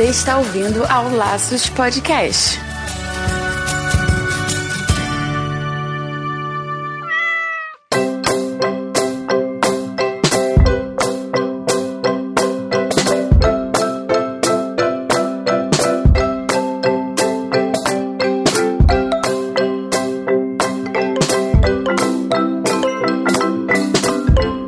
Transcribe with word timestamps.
Você 0.00 0.06
está 0.06 0.38
ouvindo 0.38 0.82
ao 0.86 1.14
Laços 1.14 1.68
Podcast. 1.68 2.58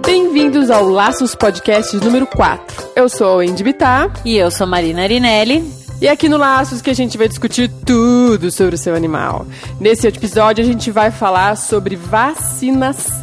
Bem-vindos 0.05 0.69
ao 0.69 0.87
Laços 0.87 1.35
Podcast 1.35 1.97
número 1.97 2.27
4. 2.27 2.72
Eu 2.95 3.09
sou 3.09 3.41
a 3.41 3.43
Andy 3.43 3.65
Bittar 3.65 4.13
E 4.25 4.37
eu 4.37 4.51
sou 4.51 4.67
Marina 4.67 5.03
Arinelli. 5.03 5.65
e 6.01 6.09
aqui 6.09 6.29
no 6.29 6.37
Laços 6.37 6.83
que 6.83 6.91
a 6.91 6.95
gente 6.95 7.17
vai 7.17 7.29
discutir 7.29 7.71
tudo 7.87 8.51
sobre 8.51 8.75
o 8.75 8.79
seu 8.79 8.95
animal. 8.95 9.47
Nesse 9.81 10.07
episódio 10.07 10.63
a 10.63 10.67
gente 10.67 10.91
vai 10.91 11.11
falar 11.11 11.57
sobre 11.57 11.97
vacinação. 11.97 13.15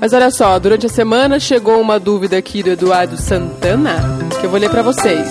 Mas 0.00 0.12
olha 0.12 0.30
só, 0.30 0.58
durante 0.58 0.86
a 0.86 0.90
semana 0.90 1.38
chegou 1.40 1.80
uma 1.80 1.98
dúvida 1.98 2.36
aqui 2.36 2.62
do 2.62 2.70
Eduardo 2.70 3.16
Santana 3.16 3.96
que 4.40 4.46
eu 4.46 4.50
vou 4.50 4.58
ler 4.60 4.70
pra 4.70 4.82
vocês. 4.82 5.30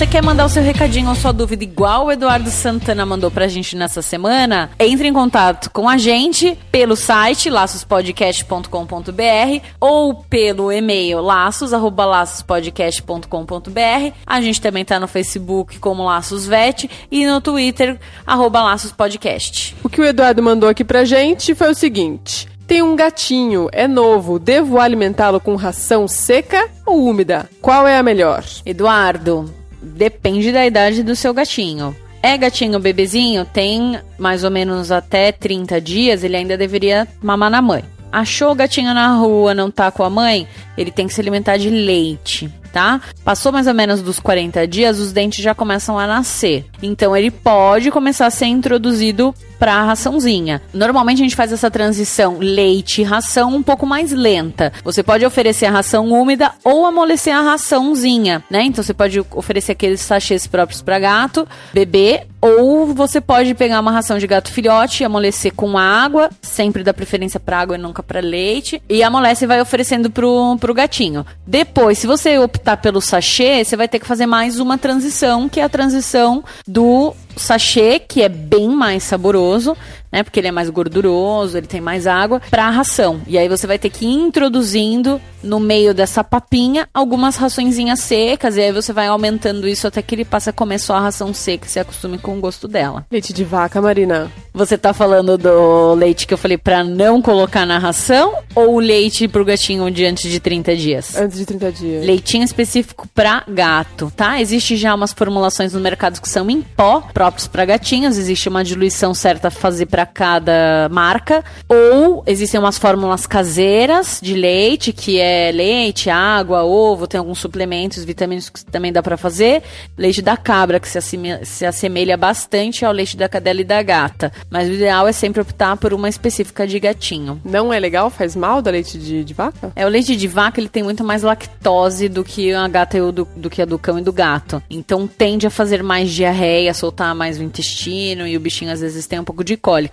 Você 0.00 0.06
quer 0.06 0.22
mandar 0.22 0.46
o 0.46 0.48
seu 0.48 0.62
recadinho 0.62 1.10
ou 1.10 1.14
sua 1.14 1.30
dúvida 1.30 1.62
igual 1.62 2.06
o 2.06 2.10
Eduardo 2.10 2.48
Santana 2.48 3.04
mandou 3.04 3.30
pra 3.30 3.46
gente 3.46 3.76
nessa 3.76 4.00
semana, 4.00 4.70
entre 4.78 5.06
em 5.06 5.12
contato 5.12 5.70
com 5.70 5.86
a 5.86 5.98
gente 5.98 6.56
pelo 6.72 6.96
site 6.96 7.50
laçospodcast.com.br 7.50 9.66
ou 9.78 10.14
pelo 10.14 10.72
e-mail 10.72 11.20
laços@laçospodcast.com.br. 11.20 14.14
A 14.26 14.40
gente 14.40 14.62
também 14.62 14.86
tá 14.86 14.98
no 14.98 15.06
Facebook 15.06 15.78
como 15.78 16.06
Laços 16.06 16.46
Vet 16.46 16.88
e 17.10 17.26
no 17.26 17.42
Twitter 17.42 18.00
arroba 18.26 18.62
Laços 18.62 18.92
Podcast. 18.92 19.76
O 19.84 19.90
que 19.90 20.00
o 20.00 20.06
Eduardo 20.06 20.42
mandou 20.42 20.70
aqui 20.70 20.82
pra 20.82 21.04
gente 21.04 21.54
foi 21.54 21.72
o 21.72 21.74
seguinte: 21.74 22.48
tem 22.66 22.80
um 22.80 22.96
gatinho, 22.96 23.68
é 23.70 23.86
novo, 23.86 24.38
devo 24.38 24.80
alimentá-lo 24.80 25.40
com 25.40 25.56
ração 25.56 26.08
seca 26.08 26.70
ou 26.86 27.04
úmida? 27.04 27.50
Qual 27.60 27.86
é 27.86 27.98
a 27.98 28.02
melhor? 28.02 28.42
Eduardo, 28.64 29.59
depende 29.82 30.52
da 30.52 30.66
idade 30.66 31.02
do 31.02 31.16
seu 31.16 31.32
gatinho. 31.32 31.94
É 32.22 32.36
gatinho 32.36 32.78
bebezinho, 32.78 33.44
tem 33.46 33.98
mais 34.18 34.44
ou 34.44 34.50
menos 34.50 34.92
até 34.92 35.32
30 35.32 35.80
dias, 35.80 36.22
ele 36.22 36.36
ainda 36.36 36.56
deveria 36.56 37.08
mamar 37.22 37.50
na 37.50 37.62
mãe. 37.62 37.82
Achou 38.12 38.50
o 38.50 38.54
gatinho 38.54 38.92
na 38.92 39.14
rua, 39.14 39.54
não 39.54 39.70
tá 39.70 39.90
com 39.90 40.02
a 40.02 40.10
mãe, 40.10 40.46
ele 40.76 40.90
tem 40.90 41.06
que 41.06 41.14
se 41.14 41.20
alimentar 41.20 41.56
de 41.56 41.70
leite, 41.70 42.52
tá? 42.72 43.00
Passou 43.24 43.52
mais 43.52 43.66
ou 43.66 43.74
menos 43.74 44.02
dos 44.02 44.18
40 44.18 44.66
dias, 44.66 44.98
os 44.98 45.12
dentes 45.12 45.42
já 45.42 45.54
começam 45.54 45.98
a 45.98 46.06
nascer. 46.06 46.66
Então 46.82 47.16
ele 47.16 47.30
pode 47.30 47.90
começar 47.90 48.26
a 48.26 48.30
ser 48.30 48.46
introduzido 48.46 49.34
para 49.60 49.82
raçãozinha. 49.82 50.62
Normalmente 50.72 51.18
a 51.18 51.24
gente 51.24 51.36
faz 51.36 51.52
essa 51.52 51.70
transição 51.70 52.38
leite 52.40 53.02
ração 53.02 53.54
um 53.54 53.62
pouco 53.62 53.84
mais 53.84 54.10
lenta. 54.10 54.72
Você 54.82 55.02
pode 55.02 55.24
oferecer 55.24 55.66
a 55.66 55.70
ração 55.70 56.08
úmida 56.08 56.50
ou 56.64 56.86
amolecer 56.86 57.36
a 57.36 57.42
raçãozinha, 57.42 58.42
né? 58.50 58.62
Então 58.62 58.82
você 58.82 58.94
pode 58.94 59.20
oferecer 59.32 59.72
aqueles 59.72 60.00
sachês 60.00 60.46
próprios 60.46 60.80
para 60.80 60.98
gato, 60.98 61.46
bebê, 61.74 62.26
ou 62.40 62.86
você 62.86 63.20
pode 63.20 63.54
pegar 63.54 63.80
uma 63.80 63.92
ração 63.92 64.18
de 64.18 64.26
gato 64.26 64.50
filhote 64.50 65.02
e 65.02 65.06
amolecer 65.06 65.52
com 65.54 65.76
água, 65.76 66.30
sempre 66.40 66.82
dá 66.82 66.94
preferência 66.94 67.38
para 67.38 67.58
água 67.58 67.76
e 67.76 67.78
nunca 67.78 68.02
para 68.02 68.20
leite, 68.20 68.82
e 68.88 69.02
amolece 69.02 69.44
e 69.44 69.48
vai 69.48 69.60
oferecendo 69.60 70.10
pro, 70.10 70.56
pro 70.58 70.72
gatinho. 70.72 71.26
Depois, 71.46 71.98
se 71.98 72.06
você 72.06 72.38
optar 72.38 72.78
pelo 72.78 73.00
sachê, 73.00 73.62
você 73.62 73.76
vai 73.76 73.88
ter 73.88 73.98
que 73.98 74.06
fazer 74.06 74.24
mais 74.24 74.58
uma 74.58 74.78
transição, 74.78 75.50
que 75.50 75.60
é 75.60 75.64
a 75.64 75.68
transição 75.68 76.42
do 76.66 77.14
sachê, 77.36 77.98
que 77.98 78.22
é 78.22 78.28
bem 78.28 78.68
mais 78.68 79.02
saboroso, 79.02 79.40
maravilhoso, 79.50 79.76
né? 80.10 80.22
Porque 80.22 80.40
ele 80.40 80.48
é 80.48 80.52
mais 80.52 80.68
gorduroso, 80.70 81.56
ele 81.56 81.66
tem 81.66 81.80
mais 81.80 82.06
água, 82.06 82.40
pra 82.50 82.70
ração. 82.70 83.20
E 83.26 83.38
aí 83.38 83.48
você 83.48 83.66
vai 83.66 83.78
ter 83.78 83.90
que 83.90 84.04
ir 84.04 84.12
introduzindo 84.14 85.20
no 85.42 85.58
meio 85.58 85.94
dessa 85.94 86.22
papinha 86.22 86.88
algumas 86.92 87.36
raçõezinhas 87.36 88.00
secas, 88.00 88.56
e 88.56 88.60
aí 88.60 88.72
você 88.72 88.92
vai 88.92 89.06
aumentando 89.06 89.66
isso 89.66 89.86
até 89.86 90.02
que 90.02 90.14
ele 90.14 90.24
passe 90.24 90.50
a 90.50 90.52
comer 90.52 90.78
só 90.78 90.94
a 90.94 91.00
ração 91.00 91.32
seca 91.32 91.66
e 91.66 91.70
se 91.70 91.80
acostume 91.80 92.18
com 92.18 92.36
o 92.36 92.40
gosto 92.40 92.68
dela. 92.68 93.06
Leite 93.10 93.32
de 93.32 93.44
vaca, 93.44 93.80
Marina. 93.80 94.30
Você 94.52 94.76
tá 94.76 94.92
falando 94.92 95.38
do 95.38 95.94
leite 95.94 96.26
que 96.26 96.34
eu 96.34 96.38
falei 96.38 96.58
pra 96.58 96.82
não 96.82 97.22
colocar 97.22 97.64
na 97.64 97.78
ração 97.78 98.34
ou 98.54 98.74
o 98.74 98.80
leite 98.80 99.28
pro 99.28 99.44
gatinho 99.44 99.90
de 99.90 100.04
antes 100.04 100.30
de 100.30 100.40
30 100.40 100.76
dias? 100.76 101.16
Antes 101.16 101.38
de 101.38 101.46
30 101.46 101.72
dias. 101.72 102.04
Leitinho 102.04 102.44
específico 102.44 103.08
pra 103.14 103.44
gato, 103.48 104.12
tá? 104.16 104.40
Existe 104.40 104.76
já 104.76 104.94
umas 104.94 105.12
formulações 105.12 105.72
no 105.72 105.80
mercado 105.80 106.20
que 106.20 106.28
são 106.28 106.50
em 106.50 106.60
pó, 106.60 107.00
próprios 107.14 107.46
pra 107.46 107.64
gatinhos. 107.64 108.18
Existe 108.18 108.48
uma 108.48 108.64
diluição 108.64 109.14
certa 109.14 109.48
a 109.48 109.50
fazer 109.50 109.86
pra 110.00 110.06
cada 110.06 110.88
marca. 110.90 111.44
Ou 111.68 112.22
existem 112.26 112.58
umas 112.58 112.78
fórmulas 112.78 113.26
caseiras 113.26 114.18
de 114.22 114.34
leite, 114.34 114.92
que 114.92 115.18
é 115.18 115.50
leite, 115.52 116.08
água, 116.08 116.62
ovo, 116.64 117.06
tem 117.06 117.18
alguns 117.18 117.38
suplementos, 117.38 118.04
vitaminas 118.04 118.48
que 118.48 118.64
também 118.64 118.92
dá 118.92 119.02
pra 119.02 119.16
fazer. 119.16 119.62
Leite 119.96 120.22
da 120.22 120.36
cabra, 120.36 120.80
que 120.80 120.88
se, 120.88 120.98
assime- 120.98 121.44
se 121.44 121.66
assemelha 121.66 122.16
bastante 122.16 122.84
ao 122.84 122.92
leite 122.92 123.16
da 123.16 123.28
cadela 123.28 123.60
e 123.60 123.64
da 123.64 123.82
gata. 123.82 124.32
Mas 124.48 124.68
o 124.68 124.72
ideal 124.72 125.06
é 125.06 125.12
sempre 125.12 125.40
optar 125.42 125.76
por 125.76 125.92
uma 125.92 126.08
específica 126.08 126.66
de 126.66 126.78
gatinho. 126.80 127.40
Não 127.44 127.72
é 127.72 127.78
legal? 127.78 128.08
Faz 128.10 128.34
mal 128.34 128.62
da 128.62 128.70
leite 128.70 128.98
de, 128.98 129.24
de 129.24 129.34
vaca? 129.34 129.72
É, 129.76 129.84
o 129.84 129.88
leite 129.88 130.16
de 130.16 130.28
vaca 130.28 130.60
ele 130.60 130.68
tem 130.68 130.82
muito 130.82 131.04
mais 131.04 131.22
lactose 131.22 132.08
do 132.08 132.24
que 132.24 132.52
a 132.52 132.66
gata 132.68 132.96
e 132.96 133.00
o 133.00 133.12
do, 133.12 133.28
do 133.36 133.50
que 133.50 133.60
a 133.60 133.64
do 133.64 133.78
cão 133.78 133.98
e 133.98 134.02
do 134.02 134.12
gato. 134.12 134.62
Então 134.70 135.06
tende 135.06 135.46
a 135.46 135.50
fazer 135.50 135.82
mais 135.82 136.10
diarreia, 136.10 136.72
soltar 136.72 137.14
mais 137.14 137.38
o 137.38 137.42
intestino 137.42 138.26
e 138.26 138.36
o 138.36 138.40
bichinho 138.40 138.72
às 138.72 138.80
vezes 138.80 139.06
tem 139.06 139.18
um 139.18 139.24
pouco 139.24 139.44
de 139.44 139.56
cólica. 139.56 139.89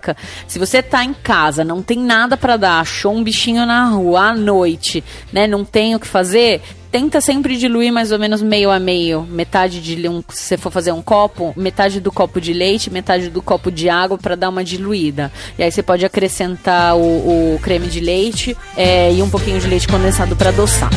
Se 0.48 0.60
você 0.60 0.82
tá 0.82 1.04
em 1.04 1.14
casa, 1.14 1.64
não 1.64 1.82
tem 1.82 2.00
nada 2.00 2.38
pra 2.38 2.58
dar, 2.58 2.80
achou 2.80 3.14
um 3.14 3.24
bichinho 3.24 3.66
na 3.66 3.86
rua 3.90 4.30
à 4.30 4.34
noite, 4.36 5.04
né? 5.32 5.48
Não 5.48 5.64
tem 5.64 5.96
o 5.96 6.00
que 6.00 6.08
fazer, 6.08 6.62
Tenta 6.92 7.20
sempre 7.20 7.58
diluir 7.58 7.92
mais 7.92 8.12
ou 8.12 8.20
menos 8.20 8.42
meio 8.42 8.72
a 8.72 8.80
meio. 8.80 9.24
Metade 9.24 9.82
de 9.82 10.08
um, 10.08 10.24
se 10.30 10.44
você 10.44 10.58
for 10.58 10.72
fazer 10.72 10.92
um 10.92 11.02
copo, 11.02 11.54
metade 11.56 12.00
do 12.00 12.12
copo 12.12 12.40
de 12.40 12.54
leite, 12.54 12.90
metade 12.90 13.30
do 13.30 13.42
copo 13.42 13.72
de 13.72 13.90
água 13.90 14.18
para 14.18 14.36
dar 14.36 14.50
uma 14.50 14.64
diluída. 14.64 15.32
E 15.60 15.64
aí 15.64 15.72
você 15.72 15.84
pode 15.84 16.06
acrescentar 16.06 16.96
o, 16.96 17.56
o 17.56 17.60
creme 17.62 17.88
de 17.88 18.00
leite 18.00 18.56
é, 18.76 19.14
e 19.14 19.22
um 19.22 19.30
pouquinho 19.30 19.60
de 19.60 19.68
leite 19.68 19.88
condensado 19.88 20.36
para 20.36 20.50
adoçar. 20.50 20.90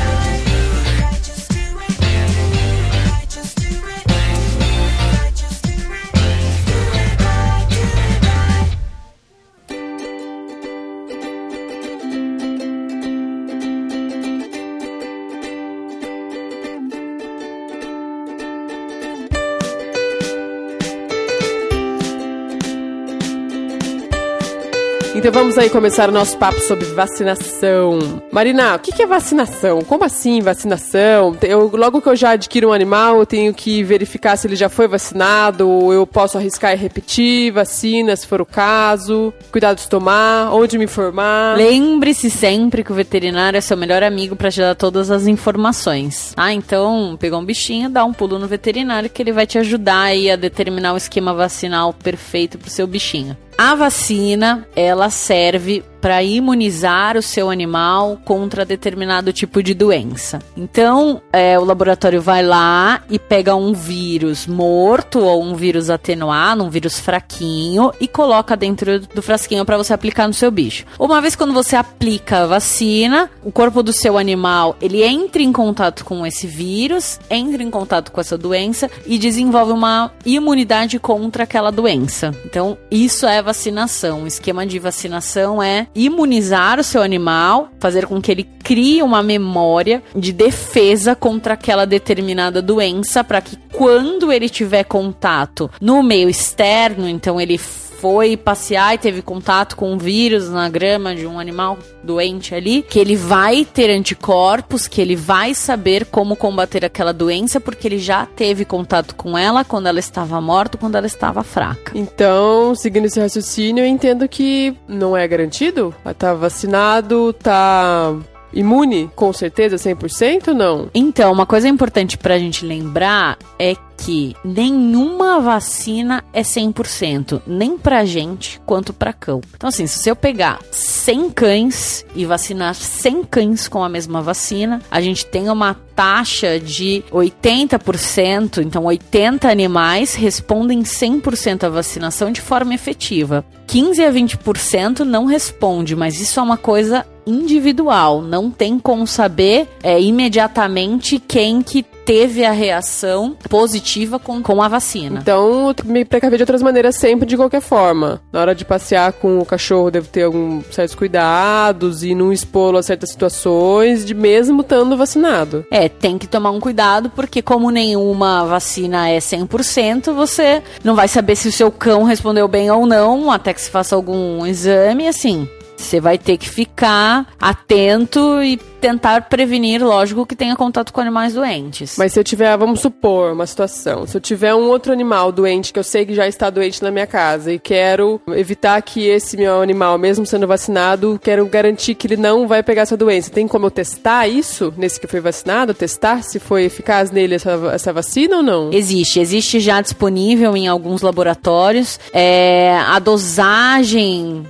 Então 25.12 25.32
vamos 25.32 25.58
aí 25.58 25.68
começar 25.68 26.08
o 26.08 26.12
nosso 26.12 26.38
papo 26.38 26.60
sobre 26.60 26.84
vacinação. 26.86 27.98
Marina, 28.30 28.76
o 28.76 28.78
que 28.78 29.02
é 29.02 29.06
vacinação? 29.06 29.82
Como 29.82 30.04
assim 30.04 30.40
vacinação? 30.40 31.36
Eu, 31.42 31.68
logo 31.74 32.00
que 32.00 32.08
eu 32.08 32.14
já 32.14 32.30
adquiro 32.30 32.68
um 32.68 32.72
animal, 32.72 33.18
eu 33.18 33.26
tenho 33.26 33.52
que 33.52 33.82
verificar 33.82 34.36
se 34.36 34.46
ele 34.46 34.54
já 34.54 34.68
foi 34.68 34.86
vacinado, 34.86 35.68
ou 35.68 35.92
eu 35.92 36.06
posso 36.06 36.38
arriscar 36.38 36.72
e 36.72 36.76
repetir 36.76 37.52
vacina, 37.52 38.14
se 38.14 38.24
for 38.26 38.40
o 38.40 38.46
caso. 38.46 39.34
Cuidados 39.50 39.86
tomar, 39.86 40.54
onde 40.54 40.78
me 40.78 40.84
informar. 40.84 41.56
Lembre-se 41.56 42.30
sempre 42.30 42.84
que 42.84 42.92
o 42.92 42.94
veterinário 42.94 43.58
é 43.58 43.60
seu 43.60 43.76
melhor 43.76 44.04
amigo 44.04 44.36
para 44.36 44.50
te 44.50 44.60
dar 44.60 44.76
todas 44.76 45.10
as 45.10 45.26
informações. 45.26 46.32
Ah, 46.36 46.52
então 46.52 47.16
pegou 47.18 47.40
um 47.40 47.44
bichinho, 47.44 47.90
dá 47.90 48.04
um 48.04 48.12
pulo 48.12 48.38
no 48.38 48.46
veterinário 48.46 49.10
que 49.10 49.20
ele 49.20 49.32
vai 49.32 49.46
te 49.46 49.58
ajudar 49.58 50.02
aí 50.02 50.30
a 50.30 50.36
determinar 50.36 50.94
o 50.94 50.96
esquema 50.96 51.34
vacinal 51.34 51.92
perfeito 51.92 52.56
pro 52.56 52.70
seu 52.70 52.86
bichinho. 52.86 53.36
A 53.56 53.74
vacina, 53.74 54.66
ela 54.74 55.10
serve 55.10 55.84
para 56.00 56.22
imunizar 56.22 57.16
o 57.16 57.22
seu 57.22 57.50
animal 57.50 58.18
contra 58.24 58.64
determinado 58.64 59.32
tipo 59.32 59.62
de 59.62 59.74
doença. 59.74 60.38
Então, 60.56 61.20
é, 61.32 61.58
o 61.58 61.64
laboratório 61.64 62.20
vai 62.20 62.42
lá 62.42 63.02
e 63.10 63.18
pega 63.18 63.54
um 63.54 63.72
vírus 63.72 64.46
morto 64.46 65.20
ou 65.20 65.42
um 65.42 65.54
vírus 65.54 65.90
atenuado, 65.90 66.64
um 66.64 66.70
vírus 66.70 66.98
fraquinho 66.98 67.92
e 68.00 68.08
coloca 68.08 68.56
dentro 68.56 69.00
do 69.00 69.22
frasquinho 69.22 69.64
para 69.64 69.76
você 69.76 69.92
aplicar 69.92 70.26
no 70.26 70.34
seu 70.34 70.50
bicho. 70.50 70.84
Uma 70.98 71.20
vez 71.20 71.36
quando 71.36 71.52
você 71.52 71.76
aplica 71.76 72.42
a 72.42 72.46
vacina, 72.46 73.30
o 73.44 73.52
corpo 73.52 73.82
do 73.82 73.92
seu 73.92 74.16
animal 74.16 74.76
ele 74.80 75.02
entra 75.02 75.42
em 75.42 75.52
contato 75.52 76.04
com 76.04 76.26
esse 76.26 76.46
vírus, 76.46 77.18
entra 77.30 77.62
em 77.62 77.70
contato 77.70 78.10
com 78.12 78.20
essa 78.20 78.36
doença 78.36 78.90
e 79.06 79.18
desenvolve 79.18 79.72
uma 79.72 80.12
imunidade 80.24 80.98
contra 80.98 81.44
aquela 81.44 81.70
doença. 81.70 82.34
Então, 82.44 82.76
isso 82.90 83.26
é 83.26 83.42
vacinação. 83.42 84.22
O 84.22 84.26
esquema 84.26 84.66
de 84.66 84.78
vacinação 84.78 85.62
é 85.62 85.86
imunizar 85.94 86.78
o 86.78 86.84
seu 86.84 87.02
animal, 87.02 87.68
fazer 87.78 88.06
com 88.06 88.20
que 88.20 88.30
ele 88.30 88.48
crie 88.62 89.02
uma 89.02 89.22
memória 89.22 90.02
de 90.14 90.32
defesa 90.32 91.14
contra 91.14 91.54
aquela 91.54 91.84
determinada 91.84 92.62
doença 92.62 93.24
para 93.24 93.40
que 93.40 93.56
quando 93.72 94.32
ele 94.32 94.48
tiver 94.48 94.84
contato 94.84 95.70
no 95.80 96.02
meio 96.02 96.28
externo, 96.28 97.08
então 97.08 97.40
ele 97.40 97.58
foi 98.00 98.36
passear 98.36 98.94
e 98.94 98.98
teve 98.98 99.20
contato 99.20 99.76
com 99.76 99.92
um 99.92 99.98
vírus 99.98 100.48
na 100.48 100.68
grama 100.68 101.14
de 101.14 101.26
um 101.26 101.38
animal 101.38 101.78
doente 102.02 102.54
ali, 102.54 102.82
que 102.82 102.98
ele 102.98 103.14
vai 103.14 103.64
ter 103.64 103.90
anticorpos, 103.90 104.88
que 104.88 105.00
ele 105.00 105.14
vai 105.14 105.54
saber 105.54 106.06
como 106.06 106.34
combater 106.34 106.84
aquela 106.84 107.12
doença, 107.12 107.60
porque 107.60 107.86
ele 107.86 107.98
já 107.98 108.24
teve 108.24 108.64
contato 108.64 109.14
com 109.14 109.36
ela 109.36 109.64
quando 109.64 109.86
ela 109.86 109.98
estava 109.98 110.40
morta, 110.40 110.78
quando 110.78 110.96
ela 110.96 111.06
estava 111.06 111.42
fraca. 111.42 111.92
Então, 111.94 112.74
seguindo 112.74 113.04
esse 113.04 113.20
raciocínio, 113.20 113.84
eu 113.84 113.88
entendo 113.88 114.26
que 114.26 114.74
não 114.88 115.16
é 115.16 115.28
garantido? 115.28 115.94
Tá 116.18 116.34
vacinado, 116.34 117.32
tá 117.34 118.16
imune, 118.52 119.10
com 119.14 119.32
certeza, 119.32 119.76
100% 119.76 120.48
ou 120.48 120.54
não? 120.54 120.90
Então, 120.94 121.32
uma 121.32 121.46
coisa 121.46 121.68
importante 121.68 122.18
pra 122.18 122.38
gente 122.38 122.64
lembrar 122.64 123.38
é 123.58 123.74
que 124.00 124.34
nenhuma 124.42 125.40
vacina 125.40 126.24
é 126.32 126.40
100%, 126.40 127.42
nem 127.46 127.76
pra 127.76 128.04
gente 128.04 128.60
quanto 128.64 128.94
pra 128.94 129.12
cão. 129.12 129.42
Então, 129.54 129.68
assim, 129.68 129.86
se 129.86 130.08
eu 130.08 130.16
pegar 130.16 130.58
100 130.70 131.30
cães 131.30 132.06
e 132.14 132.24
vacinar 132.24 132.74
100 132.74 133.24
cães 133.24 133.68
com 133.68 133.84
a 133.84 133.88
mesma 133.88 134.22
vacina, 134.22 134.80
a 134.90 135.00
gente 135.02 135.26
tem 135.26 135.50
uma 135.50 135.74
taxa 135.94 136.58
de 136.58 137.04
80%, 137.12 138.62
então 138.64 138.84
80 138.84 139.46
animais 139.50 140.14
respondem 140.14 140.82
100% 140.82 141.64
à 141.64 141.68
vacinação 141.68 142.32
de 142.32 142.40
forma 142.40 142.72
efetiva. 142.72 143.44
15 143.66 144.02
a 144.02 144.10
20% 144.10 145.00
não 145.00 145.26
responde, 145.26 145.94
mas 145.94 146.18
isso 146.18 146.40
é 146.40 146.42
uma 146.42 146.56
coisa 146.56 147.06
individual, 147.26 148.22
não 148.22 148.50
tem 148.50 148.78
como 148.78 149.06
saber 149.06 149.68
é, 149.82 150.00
imediatamente 150.00 151.18
quem 151.18 151.62
que 151.62 151.84
teve 152.10 152.44
a 152.44 152.50
reação 152.50 153.36
positiva 153.48 154.18
com, 154.18 154.42
com 154.42 154.60
a 154.60 154.66
vacina. 154.66 155.20
Então, 155.22 155.72
me 155.84 156.04
precaver 156.04 156.38
de 156.38 156.42
outras 156.42 156.60
maneiras 156.60 156.96
sempre, 156.96 157.24
de 157.24 157.36
qualquer 157.36 157.60
forma. 157.60 158.20
Na 158.32 158.40
hora 158.40 158.52
de 158.52 158.64
passear 158.64 159.12
com 159.12 159.38
o 159.38 159.46
cachorro, 159.46 159.92
devo 159.92 160.08
ter 160.08 160.24
alguns 160.24 160.66
certos 160.74 160.96
cuidados 160.96 162.02
e 162.02 162.12
não 162.12 162.32
expô-lo 162.32 162.78
a 162.78 162.82
certas 162.82 163.10
situações, 163.10 164.04
de 164.04 164.12
mesmo 164.12 164.62
estando 164.62 164.96
vacinado. 164.96 165.64
É, 165.70 165.88
tem 165.88 166.18
que 166.18 166.26
tomar 166.26 166.50
um 166.50 166.58
cuidado, 166.58 167.10
porque 167.10 167.40
como 167.42 167.70
nenhuma 167.70 168.44
vacina 168.44 169.08
é 169.08 169.18
100%, 169.18 170.12
você 170.12 170.64
não 170.82 170.96
vai 170.96 171.06
saber 171.06 171.36
se 171.36 171.46
o 171.46 171.52
seu 171.52 171.70
cão 171.70 172.02
respondeu 172.02 172.48
bem 172.48 172.72
ou 172.72 172.86
não, 172.86 173.30
até 173.30 173.54
que 173.54 173.60
se 173.60 173.70
faça 173.70 173.94
algum 173.94 174.44
exame, 174.44 175.06
assim. 175.06 175.48
Você 175.80 176.00
vai 176.00 176.18
ter 176.18 176.36
que 176.36 176.48
ficar 176.48 177.26
atento 177.40 178.42
e 178.42 178.56
tentar 178.56 179.22
prevenir, 179.22 179.84
lógico, 179.84 180.24
que 180.24 180.34
tenha 180.34 180.56
contato 180.56 180.92
com 180.92 181.00
animais 181.00 181.34
doentes. 181.34 181.96
Mas 181.98 182.12
se 182.12 182.18
eu 182.18 182.24
tiver, 182.24 182.56
vamos 182.56 182.80
supor, 182.80 183.32
uma 183.32 183.46
situação, 183.46 184.06
se 184.06 184.16
eu 184.16 184.20
tiver 184.20 184.54
um 184.54 184.68
outro 184.68 184.92
animal 184.92 185.30
doente 185.30 185.72
que 185.72 185.78
eu 185.78 185.84
sei 185.84 186.06
que 186.06 186.14
já 186.14 186.26
está 186.26 186.48
doente 186.48 186.82
na 186.82 186.90
minha 186.90 187.06
casa 187.06 187.52
e 187.52 187.58
quero 187.58 188.20
evitar 188.28 188.80
que 188.82 189.06
esse 189.06 189.36
meu 189.36 189.60
animal, 189.60 189.98
mesmo 189.98 190.24
sendo 190.24 190.46
vacinado, 190.46 191.20
quero 191.22 191.44
garantir 191.46 191.94
que 191.94 192.06
ele 192.06 192.16
não 192.16 192.48
vai 192.48 192.62
pegar 192.62 192.82
essa 192.82 192.96
doença. 192.96 193.30
Tem 193.30 193.46
como 193.46 193.66
eu 193.66 193.70
testar 193.70 194.26
isso 194.26 194.72
nesse 194.76 194.98
que 194.98 195.06
foi 195.06 195.20
vacinado? 195.20 195.74
Testar 195.74 196.22
se 196.22 196.38
foi 196.38 196.64
eficaz 196.64 197.10
nele 197.10 197.34
essa, 197.34 197.52
essa 197.72 197.92
vacina 197.92 198.38
ou 198.38 198.42
não? 198.42 198.72
Existe, 198.72 199.20
existe 199.20 199.60
já 199.60 199.80
disponível 199.80 200.56
em 200.56 200.68
alguns 200.68 201.02
laboratórios. 201.02 202.00
É, 202.12 202.78
a 202.86 202.98
dosagem 202.98 204.46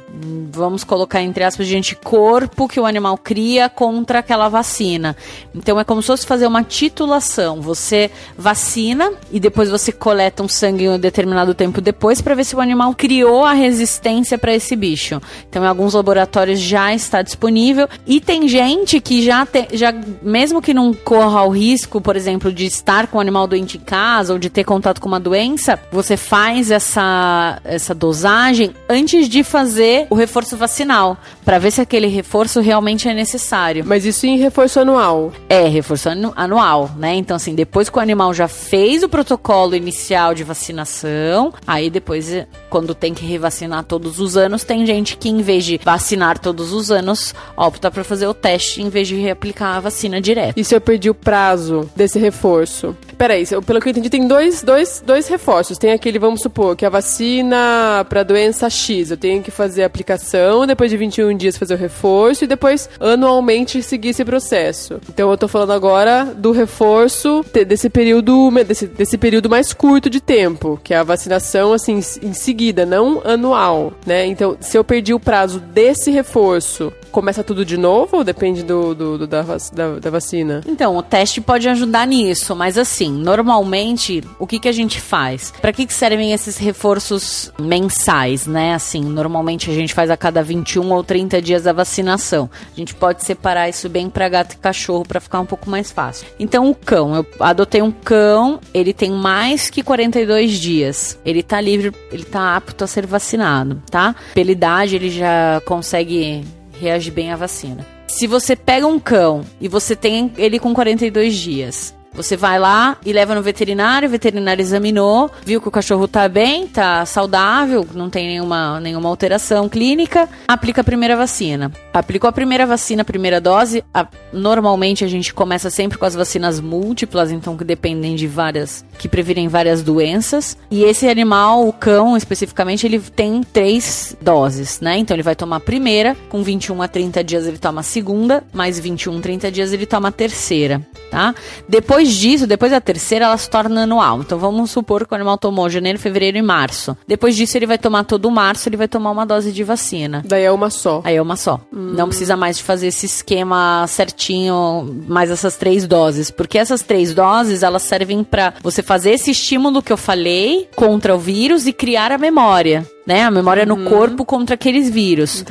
vamos 0.53 0.85
colocar 0.85 1.19
entre 1.22 1.44
aspas, 1.44 1.67
de 1.67 1.76
anticorpo 1.76 2.69
que 2.69 2.81
o 2.81 2.87
animal 2.87 3.17
cria 3.17 3.69
contra 3.69 4.20
aquela 4.20 4.49
vacina. 4.49 5.17
Então 5.55 5.78
é 5.78 5.84
como 5.84 6.02
se 6.02 6.08
fosse 6.08 6.26
fazer 6.26 6.46
uma 6.46 6.62
titulação. 6.62 7.61
Você 7.61 8.11
vacina 8.37 9.12
e 9.31 9.40
depois 9.40 9.70
você 9.70 9.93
coleta 9.93 10.43
um 10.43 10.49
sangue 10.49 10.88
um 10.88 10.99
determinado 10.99 11.55
tempo 11.55 11.81
depois 11.81 12.20
para 12.20 12.34
ver 12.34 12.44
se 12.44 12.56
o 12.56 12.61
animal 12.61 12.94
criou 12.94 13.44
a 13.44 13.52
resistência 13.52 14.38
para 14.38 14.55
esse 14.55 14.75
bicho. 14.76 15.20
Então 15.49 15.64
em 15.64 15.67
alguns 15.67 15.94
laboratórios 15.94 16.61
já 16.61 16.94
está 16.94 17.22
disponível 17.22 17.88
e 18.06 18.20
tem 18.20 18.49
gente 18.49 19.00
que 19.00 19.22
já 19.22 19.44
tem, 19.46 19.69
já 19.72 19.93
mesmo 20.22 20.62
que 20.62 20.75
não 20.75 20.93
corra 20.93 21.43
o 21.44 21.50
risco, 21.50 22.00
por 22.00 22.17
exemplo, 22.17 22.52
de 22.52 22.67
estar 22.67 23.06
com 23.06 23.19
o 23.19 23.20
animal 23.20 23.46
doente 23.46 23.76
em 23.76 23.81
casa 23.81 24.32
ou 24.32 24.38
de 24.38 24.50
ter 24.50 24.64
contato 24.64 25.00
com 25.00 25.08
uma 25.08 25.20
doença, 25.20 25.78
você 25.90 26.17
faz 26.17 26.70
essa 26.70 27.61
essa 27.64 27.94
dosagem 27.94 28.75
antes 28.88 29.28
de 29.28 29.43
fazer 29.43 30.06
o 30.11 30.14
reforço 30.14 30.56
vacinal, 30.56 31.09
para 31.44 31.58
ver 31.58 31.70
se 31.70 31.80
aquele 31.80 32.06
reforço 32.06 32.60
realmente 32.60 33.08
é 33.08 33.14
necessário. 33.14 33.84
Mas 33.86 34.04
isso 34.04 34.26
em 34.26 34.38
reforço 34.38 34.80
anual? 34.80 35.32
É, 35.48 35.66
reforço 35.66 36.08
anu 36.08 36.32
anual, 36.36 36.90
né? 36.96 37.14
Então, 37.14 37.36
assim, 37.36 37.54
depois 37.54 37.88
que 37.88 37.98
o 37.98 38.00
animal 38.00 38.32
já 38.34 38.48
fez 38.48 39.02
o 39.02 39.08
protocolo 39.08 39.74
inicial 39.74 40.34
de 40.34 40.44
vacinação, 40.44 41.52
aí 41.66 41.90
depois, 41.90 42.30
quando 42.68 42.94
tem 42.94 43.14
que 43.14 43.24
revacinar 43.24 43.84
todos 43.84 44.20
os 44.20 44.36
anos, 44.36 44.64
tem 44.64 44.84
gente 44.86 45.16
que, 45.16 45.28
em 45.28 45.42
vez 45.42 45.64
de 45.64 45.80
vacinar 45.82 46.38
todos 46.38 46.72
os 46.72 46.90
anos, 46.90 47.34
opta 47.56 47.90
para 47.90 48.04
fazer 48.04 48.26
o 48.26 48.34
teste 48.34 48.82
em 48.82 48.88
vez 48.88 49.08
de 49.08 49.16
reaplicar 49.16 49.76
a 49.76 49.80
vacina 49.80 50.20
direto. 50.20 50.58
E 50.58 50.64
se 50.64 50.74
eu 50.74 50.80
perdi 50.80 51.10
o 51.10 51.14
prazo 51.14 51.88
desse 51.94 52.18
reforço? 52.18 52.96
Peraí, 53.16 53.44
pelo 53.66 53.80
que 53.80 53.88
eu 53.88 53.90
entendi, 53.90 54.08
tem 54.08 54.26
dois, 54.26 54.62
dois, 54.62 55.02
dois 55.04 55.28
reforços. 55.28 55.78
Tem 55.78 55.92
aquele, 55.92 56.18
vamos 56.18 56.40
supor, 56.40 56.74
que 56.74 56.86
a 56.86 56.88
vacina 56.90 58.04
para 58.08 58.22
doença 58.22 58.70
X, 58.70 59.10
eu 59.10 59.16
tenho 59.16 59.42
que 59.42 59.50
fazer 59.50 59.82
a 59.82 59.86
aplicação, 59.86 60.66
depois 60.66 60.90
de 60.90 60.96
21 61.00 61.37
dias 61.37 61.56
fazer 61.56 61.75
o 61.75 61.79
reforço 61.79 62.44
e 62.44 62.47
depois 62.47 62.88
anualmente 63.00 63.82
seguir 63.82 64.11
esse 64.11 64.25
processo. 64.25 65.00
Então 65.08 65.31
eu 65.31 65.37
tô 65.37 65.49
falando 65.49 65.73
agora 65.73 66.25
do 66.25 66.52
reforço 66.52 67.44
desse 67.67 67.91
período 67.91 68.50
desse, 68.64 68.87
desse 68.87 69.19
período 69.19 69.50
mais 69.50 69.73
curto 69.73 70.08
de 70.08 70.20
tempo, 70.20 70.79
que 70.82 70.94
é 70.94 70.99
a 70.99 71.02
vacinação 71.02 71.73
assim 71.73 72.00
em 72.23 72.32
seguida, 72.32 72.87
não 72.87 73.23
anual, 73.25 73.93
né? 74.06 74.26
Então, 74.26 74.56
se 74.61 74.76
eu 74.76 74.85
perdi 74.85 75.14
o 75.14 75.20
prazo 75.20 75.58
desse 75.58 76.11
reforço, 76.11 76.93
começa 77.11 77.43
tudo 77.43 77.64
de 77.64 77.76
novo 77.76 78.19
ou 78.19 78.25
depende 78.25 78.62
do, 78.62 78.94
do, 78.94 79.19
do 79.19 79.26
da, 79.26 79.43
da, 79.43 79.99
da, 79.99 80.11
vacina? 80.11 80.62
Então, 80.67 80.96
o 80.96 81.03
teste 81.03 81.41
pode 81.41 81.69
ajudar 81.69 82.06
nisso, 82.06 82.55
mas 82.55 82.79
assim, 82.79 83.11
normalmente, 83.12 84.22
o 84.39 84.46
que, 84.46 84.58
que 84.58 84.69
a 84.69 84.72
gente 84.72 85.01
faz? 85.01 85.53
Para 85.60 85.72
que, 85.72 85.86
que 85.86 85.94
servem 85.94 86.32
esses 86.32 86.56
reforços 86.56 87.53
mensais, 87.58 88.46
né? 88.46 88.74
Assim, 88.74 89.03
normalmente 89.03 89.70
a 89.70 89.74
gente 89.74 89.93
faz 89.93 90.10
a 90.10 90.17
cada 90.17 90.43
21 90.43 90.90
ou 90.94 91.05
30 91.05 91.41
dias 91.41 91.67
a 91.67 91.73
vacinação. 91.73 92.49
A 92.75 92.79
gente 92.79 92.94
pode 92.94 93.25
separar 93.25 93.69
isso 93.69 93.89
bem 93.89 94.09
para 94.09 94.29
gato 94.29 94.55
e 94.55 94.56
cachorro 94.56 95.05
para 95.06 95.20
ficar 95.20 95.41
um 95.41 95.47
pouco 95.47 95.69
mais 95.69 95.91
fácil. 95.91 96.27
Então, 96.39 96.70
o 96.70 96.75
cão, 96.75 97.15
eu 97.15 97.27
adotei 97.41 97.82
um 97.82 97.91
cão, 97.91 98.61
ele 98.73 98.93
tem 98.93 99.11
mais 99.11 99.70
que 99.70 99.82
42 99.82 100.53
dias. 100.53 101.19
Ele 101.25 101.43
tá 101.43 101.61
livre, 101.61 101.93
ele 102.11 102.25
tá 102.25 102.56
apto 102.56 102.85
a 102.85 102.87
ser 102.87 103.06
vacinado, 103.06 103.82
tá? 103.91 104.15
Pela 104.35 104.51
idade, 104.51 104.97
ele 104.97 105.11
já 105.11 105.61
consegue 105.65 106.44
reage 106.81 107.11
bem 107.11 107.32
à 107.32 107.37
vacina. 107.37 107.87
Se 108.06 108.27
você 108.27 108.56
pega 108.56 108.87
um 108.87 108.99
cão 108.99 109.43
e 109.61 109.69
você 109.69 109.94
tem 109.94 110.32
ele 110.37 110.59
com 110.59 110.75
42 110.75 111.35
dias, 111.37 111.94
você 112.12 112.36
vai 112.36 112.58
lá 112.58 112.96
e 113.05 113.12
leva 113.12 113.34
no 113.34 113.43
veterinário, 113.43 114.08
o 114.08 114.10
veterinário 114.10 114.60
examinou, 114.60 115.31
viu 115.44 115.60
que 115.60 115.69
o 115.69 115.70
cachorro 115.70 116.08
tá 116.08 116.29
bem, 116.29 116.67
tá 116.67 117.05
saudável, 117.06 117.86
não 117.94 118.10
tem 118.10 118.26
nenhuma, 118.26 118.81
nenhuma 118.81 119.08
alteração 119.08 119.69
clínica, 119.69 120.29
aplica 120.46 120.81
a 120.81 120.84
primeira 120.84 121.17
vacina. 121.17 121.72
Aplicou 121.93 122.29
a 122.29 122.32
primeira 122.32 122.67
vacina, 122.67 123.02
a 123.02 123.05
primeira 123.05 123.40
dose, 123.40 123.84
a, 123.93 124.06
normalmente 124.32 125.05
a 125.05 125.08
gente 125.08 125.32
começa 125.32 125.70
sempre 125.70 125.98
com 125.98 126.05
as 126.05 126.14
vacinas 126.14 126.60
múltiplas, 126.60 127.31
então 127.31 127.56
que 127.56 127.64
dependem 127.64 128.14
de 128.14 128.26
várias, 128.26 128.84
que 128.98 129.08
previnem 129.08 129.48
várias 129.48 129.82
doenças. 129.82 130.56
E 130.70 130.82
esse 130.84 131.08
animal, 131.08 131.67
o 131.67 131.72
cão 131.72 132.17
especificamente, 132.17 132.86
ele 132.86 133.00
tem 133.00 133.43
três 133.43 134.17
doses, 134.20 134.81
né? 134.81 134.98
Então 134.98 135.14
ele 135.14 135.22
vai 135.22 135.36
tomar 135.36 135.56
a 135.56 135.60
primeira, 135.60 136.17
com 136.29 136.43
21 136.43 136.82
a 136.82 136.88
30 136.88 137.24
dias 137.24 137.46
ele 137.46 137.58
toma 137.58 137.81
a 137.81 137.84
segunda, 137.84 138.43
mais 138.52 138.79
21, 138.79 139.20
30 139.20 139.50
dias 139.50 139.72
ele 139.72 139.86
toma 139.86 140.08
a 140.08 140.12
terceira, 140.12 140.81
tá? 141.10 141.34
Depois 141.69 141.99
Depois 142.00 142.16
disso, 142.16 142.46
depois 142.46 142.72
da 142.72 142.80
terceira, 142.80 143.26
ela 143.26 143.36
se 143.36 143.50
torna 143.50 143.82
anual. 143.82 144.20
Então 144.20 144.38
vamos 144.38 144.70
supor 144.70 145.06
que 145.06 145.12
o 145.12 145.14
animal 145.14 145.36
tomou 145.36 145.69
janeiro, 145.69 145.98
fevereiro 145.98 146.38
e 146.38 146.42
março. 146.42 146.96
Depois 147.06 147.36
disso, 147.36 147.58
ele 147.58 147.66
vai 147.66 147.76
tomar 147.76 148.04
todo 148.04 148.30
março, 148.30 148.70
ele 148.70 148.78
vai 148.78 148.88
tomar 148.88 149.10
uma 149.10 149.26
dose 149.26 149.52
de 149.52 149.62
vacina. 149.62 150.22
Daí 150.24 150.44
é 150.44 150.50
uma 150.50 150.70
só. 150.70 151.02
Aí 151.04 151.16
é 151.16 151.20
uma 151.20 151.36
só. 151.36 151.60
Não 151.70 152.08
precisa 152.08 152.38
mais 152.38 152.56
de 152.56 152.62
fazer 152.62 152.86
esse 152.86 153.04
esquema 153.04 153.84
certinho, 153.86 155.04
mais 155.06 155.30
essas 155.30 155.56
três 155.56 155.86
doses. 155.86 156.30
Porque 156.30 156.56
essas 156.56 156.80
três 156.80 157.12
doses, 157.12 157.62
elas 157.62 157.82
servem 157.82 158.24
pra 158.24 158.54
você 158.62 158.82
fazer 158.82 159.10
esse 159.10 159.30
estímulo 159.30 159.82
que 159.82 159.92
eu 159.92 159.98
falei 159.98 160.70
contra 160.74 161.14
o 161.14 161.19
vírus 161.19 161.66
e 161.66 161.72
criar 161.72 162.12
a 162.12 162.16
memória. 162.16 162.86
Né? 163.10 163.24
A 163.24 163.31
memória 163.31 163.67
no 163.67 163.76
corpo 163.88 164.24
contra 164.24 164.55
aqueles 164.55 164.88
vírus. 164.88 165.43